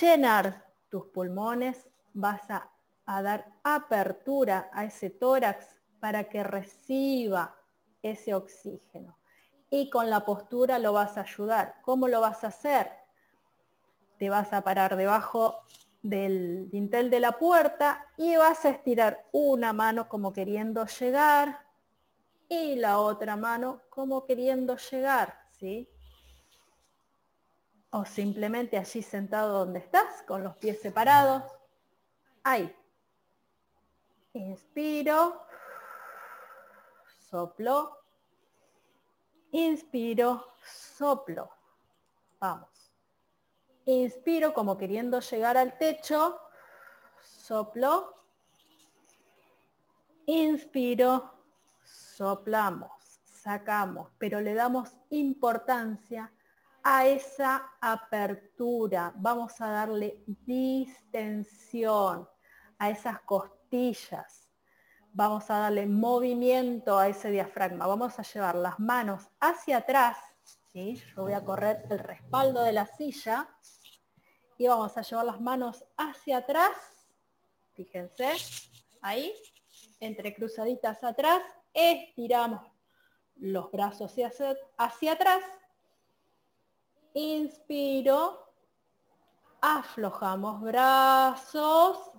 llenar 0.00 0.66
tus 0.90 1.06
pulmones, 1.06 1.88
vas 2.12 2.50
a, 2.50 2.70
dar 3.06 3.52
apertura 3.64 4.70
a 4.72 4.84
ese 4.84 5.10
tórax 5.10 5.66
para 5.98 6.28
que 6.28 6.44
reciba 6.44 7.56
ese 8.02 8.34
oxígeno. 8.34 9.18
Y 9.68 9.90
con 9.90 10.08
la 10.10 10.24
postura 10.24 10.78
lo 10.78 10.92
vas 10.92 11.16
a 11.16 11.22
ayudar. 11.22 11.76
¿Cómo 11.82 12.06
lo 12.06 12.20
vas 12.20 12.44
a 12.44 12.48
hacer? 12.48 12.88
Te 14.18 14.30
vas 14.30 14.52
a 14.52 14.62
parar 14.62 14.96
debajo 14.96 15.58
del 16.02 16.70
dintel 16.70 17.10
de 17.10 17.20
la 17.20 17.32
puerta 17.32 18.06
y 18.16 18.36
vas 18.36 18.64
a 18.64 18.70
estirar 18.70 19.26
una 19.32 19.72
mano 19.72 20.08
como 20.08 20.32
queriendo 20.32 20.86
llegar 20.86 21.66
y 22.48 22.76
la 22.76 23.00
otra 23.00 23.36
mano 23.36 23.82
como 23.90 24.24
queriendo 24.24 24.76
llegar, 24.76 25.36
¿sí? 25.50 25.88
o 27.90 28.04
simplemente 28.04 28.78
allí 28.78 29.02
sentado 29.02 29.58
donde 29.58 29.80
estás, 29.80 30.22
con 30.26 30.44
los 30.44 30.56
pies 30.56 30.80
separados. 30.80 31.42
Ahí. 32.42 32.74
Inspiro, 34.32 35.44
soplo, 37.28 37.98
inspiro, 39.50 40.54
soplo. 40.62 41.50
Vamos. 42.38 42.92
Inspiro 43.84 44.54
como 44.54 44.78
queriendo 44.78 45.20
llegar 45.20 45.56
al 45.56 45.76
techo, 45.76 46.40
soplo, 47.20 48.14
inspiro, 50.26 51.34
soplamos, 51.82 53.20
sacamos, 53.24 54.12
pero 54.16 54.40
le 54.40 54.54
damos 54.54 54.96
importancia 55.10 56.32
a 56.82 57.06
esa 57.06 57.72
apertura, 57.80 59.12
vamos 59.16 59.60
a 59.60 59.70
darle 59.70 60.22
distensión 60.26 62.28
a 62.80 62.90
esas 62.90 63.20
costillas, 63.20 64.50
vamos 65.12 65.48
a 65.50 65.58
darle 65.58 65.86
movimiento 65.86 66.98
a 66.98 67.06
ese 67.06 67.30
diafragma, 67.30 67.86
vamos 67.86 68.18
a 68.18 68.22
llevar 68.22 68.56
las 68.56 68.80
manos 68.80 69.30
hacia 69.38 69.76
atrás, 69.76 70.16
¿sí? 70.72 71.00
yo 71.14 71.22
voy 71.22 71.34
a 71.34 71.44
correr 71.44 71.86
el 71.90 72.00
respaldo 72.00 72.64
de 72.64 72.72
la 72.72 72.86
silla 72.86 73.48
y 74.58 74.66
vamos 74.66 74.96
a 74.96 75.02
llevar 75.02 75.26
las 75.26 75.40
manos 75.40 75.84
hacia 75.96 76.38
atrás, 76.38 76.72
fíjense, 77.74 78.32
ahí, 79.00 79.32
entre 80.00 80.34
cruzaditas 80.34 81.04
atrás, 81.04 81.40
estiramos 81.72 82.62
los 83.36 83.70
brazos 83.70 84.10
hacia, 84.10 84.56
hacia 84.76 85.12
atrás 85.12 85.44
Inspiro, 87.14 88.38
aflojamos 89.60 90.60
brazos 90.60 92.09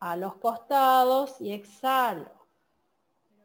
a 0.00 0.16
los 0.16 0.36
costados 0.36 1.40
y 1.40 1.52
exhalo. 1.52 2.30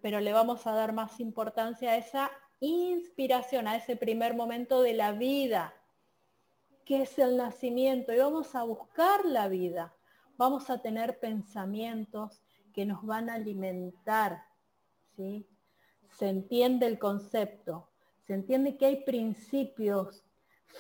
Pero 0.02 0.20
le 0.20 0.34
vamos 0.34 0.68
a 0.68 0.74
dar 0.74 0.94
más 0.94 1.20
importancia 1.20 1.92
a 1.92 1.98
esa 1.98 2.32
inspiración, 2.60 3.68
a 3.68 3.76
ese 3.76 3.96
primer 3.96 4.36
momento 4.36 4.82
de 4.82 4.94
la 4.94 5.12
vida, 5.12 5.74
que 6.86 7.04
es 7.04 7.18
el 7.20 7.38
nacimiento. 7.38 8.14
Y 8.14 8.18
vamos 8.18 8.56
a 8.56 8.64
buscar 8.64 9.26
la 9.26 9.48
vida. 9.48 9.94
Vamos 10.38 10.70
a 10.70 10.82
tener 10.82 11.20
pensamientos 11.20 12.42
que 12.74 12.86
nos 12.86 13.06
van 13.06 13.30
a 13.30 13.36
alimentar. 13.36 14.46
¿sí? 15.16 15.48
Se 16.10 16.30
entiende 16.30 16.86
el 16.88 17.00
concepto. 17.00 17.90
Se 18.26 18.34
entiende 18.34 18.78
que 18.78 18.86
hay 18.86 19.04
principios 19.04 20.24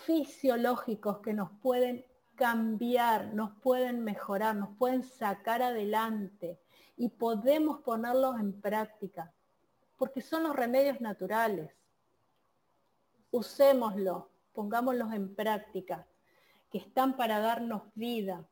fisiológicos 0.06 1.20
que 1.20 1.34
nos 1.34 1.52
pueden 1.62 2.06
cambiar, 2.36 3.34
nos 3.34 3.52
pueden 3.62 4.04
mejorar, 4.04 4.56
nos 4.56 4.76
pueden 4.78 5.04
sacar 5.04 5.62
adelante 5.62 6.60
y 6.98 7.10
podemos 7.10 7.80
ponerlos 7.82 8.39
en 8.39 8.60
práctica, 8.60 9.34
porque 9.98 10.22
son 10.22 10.43
los 10.43 10.56
remedios 10.56 11.02
naturales. 11.02 11.72
Usémoslos, 13.32 14.26
pongámoslos 14.54 15.13
en 15.13 15.36
práctica, 15.36 16.08
que 16.72 16.78
están 16.80 17.15
para 17.15 17.39
darnos 17.39 17.84
vida, 17.96 18.48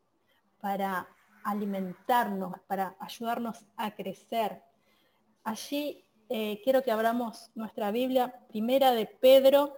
para 0.60 1.08
alimentarnos, 1.44 2.60
para 2.67 2.96
ayudarnos 3.00 3.65
a 3.76 3.96
crecer. 3.96 4.63
Allí 5.44 6.06
eh, 6.30 6.62
quiero 6.63 6.84
que 6.84 6.91
abramos 6.91 7.52
nuestra 7.56 7.91
Biblia, 7.91 8.46
primera 8.48 8.91
de 8.91 9.06
Pedro 9.06 9.76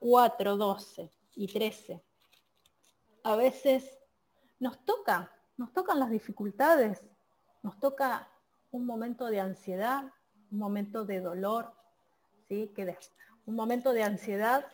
4, 0.00 0.56
12 0.56 1.10
y 1.36 1.46
13. 1.46 2.02
A 3.24 3.34
veces 3.34 3.98
nos 4.60 4.84
toca, 4.84 5.32
nos 5.56 5.72
tocan 5.72 5.98
las 5.98 6.10
dificultades, 6.10 7.04
nos 7.62 7.80
toca 7.80 8.28
un 8.70 8.86
momento 8.86 9.26
de 9.26 9.40
ansiedad, 9.40 10.12
un 10.52 10.58
momento 10.58 11.04
de 11.04 11.20
dolor, 11.20 11.74
¿sí? 12.48 12.72
que 12.76 12.96
un 13.46 13.56
momento 13.56 13.92
de 13.92 14.04
ansiedad 14.04 14.66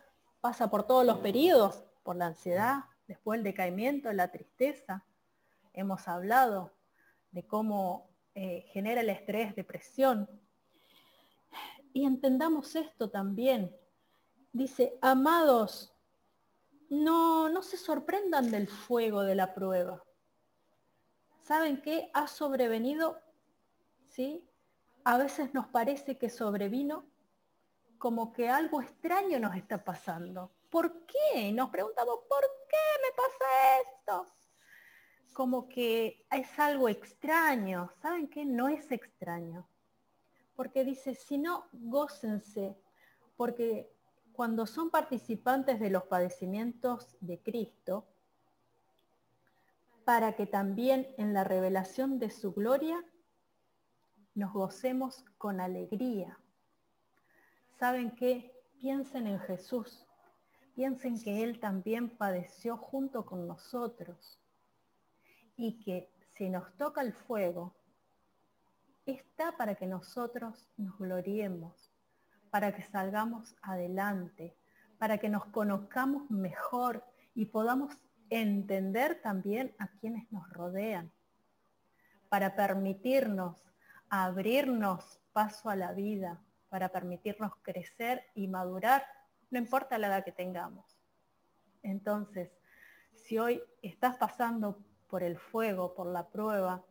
pasa 0.43 0.69
por 0.69 0.87
todos 0.87 1.07
los 1.07 1.19
periodos, 1.21 1.83
por 2.03 2.17
la 2.17 2.27
ansiedad, 2.27 2.85
después 3.09 3.39
el 3.39 3.45
decaimiento, 3.45 4.13
la 4.13 4.31
tristeza. 4.31 5.07
Hemos 5.73 6.07
hablado 6.09 6.73
de 7.31 7.47
cómo 7.47 8.11
eh, 8.35 8.67
genera 8.73 9.01
el 9.01 9.09
estrés, 9.09 9.57
depresión. 9.57 10.29
Y 11.95 12.05
entendamos 12.05 12.77
esto 12.77 13.09
también, 13.09 13.75
Dice, 14.53 14.99
amados, 15.01 15.90
no, 16.91 17.49
no 17.49 17.63
se 17.63 17.77
sorprendan 17.77 18.51
del 18.51 18.69
fuego 18.69 19.23
de 19.23 19.37
la 19.37 19.55
prueba. 19.55 20.05
¿Saben 21.41 21.81
qué? 21.81 22.11
Ha 22.13 22.27
sobrevenido, 22.27 23.21
¿sí? 24.09 24.47
A 25.05 25.17
veces 25.17 25.55
nos 25.55 25.67
parece 25.69 26.19
que 26.19 26.29
sobrevino 26.29 27.07
como 27.99 28.33
que 28.33 28.49
algo 28.49 28.83
extraño 28.83 29.39
nos 29.39 29.57
está 29.57 29.83
pasando. 29.85 30.51
¿Por 30.69 31.07
qué? 31.07 31.53
Nos 31.53 31.71
preguntamos, 31.71 32.21
¿por 32.29 32.43
qué 32.69 32.77
me 33.03 33.17
pasa 33.17 33.81
esto? 33.83 34.27
Como 35.33 35.69
que 35.69 36.27
es 36.31 36.59
algo 36.59 36.89
extraño. 36.89 37.91
¿Saben 38.03 38.29
qué? 38.29 38.45
No 38.45 38.69
es 38.69 38.91
extraño. 38.91 39.69
Porque 40.57 40.85
dice, 40.85 41.15
si 41.15 41.39
no, 41.39 41.69
gócense, 41.73 42.77
porque 43.37 43.93
cuando 44.41 44.65
son 44.65 44.89
participantes 44.89 45.79
de 45.79 45.91
los 45.91 46.05
padecimientos 46.05 47.15
de 47.21 47.43
Cristo, 47.43 48.07
para 50.07 50.35
que 50.35 50.47
también 50.47 51.07
en 51.19 51.35
la 51.35 51.45
revelación 51.45 52.19
de 52.19 52.31
su 52.31 52.55
gloria 52.55 53.05
nos 54.35 54.55
gocemos 54.55 55.27
con 55.37 55.61
alegría. 55.61 56.39
¿Saben 57.79 58.13
qué? 58.13 58.51
Piensen 58.79 59.27
en 59.27 59.41
Jesús. 59.41 60.07
Piensen 60.75 61.21
que 61.21 61.45
Él 61.45 61.61
también 61.61 62.09
padeció 62.09 62.79
junto 62.79 63.27
con 63.27 63.47
nosotros 63.47 64.41
y 65.59 65.83
que 65.85 66.11
si 66.33 66.49
nos 66.49 66.75
toca 66.79 67.03
el 67.03 67.13
fuego, 67.13 67.75
está 69.05 69.55
para 69.59 69.75
que 69.75 69.87
nosotros 69.87 70.67
nos 70.79 70.97
gloriemos 70.99 71.90
para 72.51 72.73
que 72.73 72.83
salgamos 72.83 73.57
adelante, 73.63 74.57
para 74.99 75.19
que 75.19 75.29
nos 75.29 75.47
conozcamos 75.47 76.31
mejor 76.31 77.05
y 77.35 77.47
podamos 77.47 77.97
entender 78.29 79.21
también 79.23 79.75
a 79.79 79.89
quienes 79.89 80.31
nos 80.31 80.49
rodean, 80.51 81.11
para 82.29 82.55
permitirnos 82.55 83.65
abrirnos 84.09 85.21
paso 85.33 85.71
a 85.71 85.77
la 85.77 85.93
vida, 85.93 86.43
para 86.69 86.91
permitirnos 86.91 87.53
crecer 87.63 88.25
y 88.35 88.49
madurar, 88.49 89.05
no 89.51 89.59
importa 89.59 89.99
la 89.99 90.09
edad 90.09 90.25
que 90.25 90.33
tengamos. 90.33 91.01
Entonces, 91.83 92.51
si 93.15 93.39
hoy 93.39 93.63
estás 93.83 94.17
pasando 94.17 94.79
por 95.09 95.23
el 95.23 95.39
fuego, 95.39 95.95
por 95.95 96.07
la 96.07 96.29
prueba, 96.29 96.85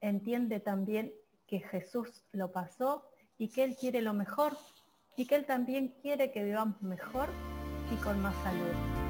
entiende 0.00 0.60
también 0.60 1.12
que 1.46 1.60
Jesús 1.60 2.24
lo 2.32 2.52
pasó 2.52 3.08
y 3.38 3.48
que 3.48 3.64
Él 3.64 3.76
quiere 3.76 4.02
lo 4.02 4.12
mejor 4.12 4.56
y 5.16 5.26
que 5.26 5.36
Él 5.36 5.46
también 5.46 5.94
quiere 6.02 6.30
que 6.30 6.44
vivamos 6.44 6.80
mejor 6.82 7.28
y 7.92 7.96
con 8.02 8.20
más 8.20 8.34
salud. 8.42 9.05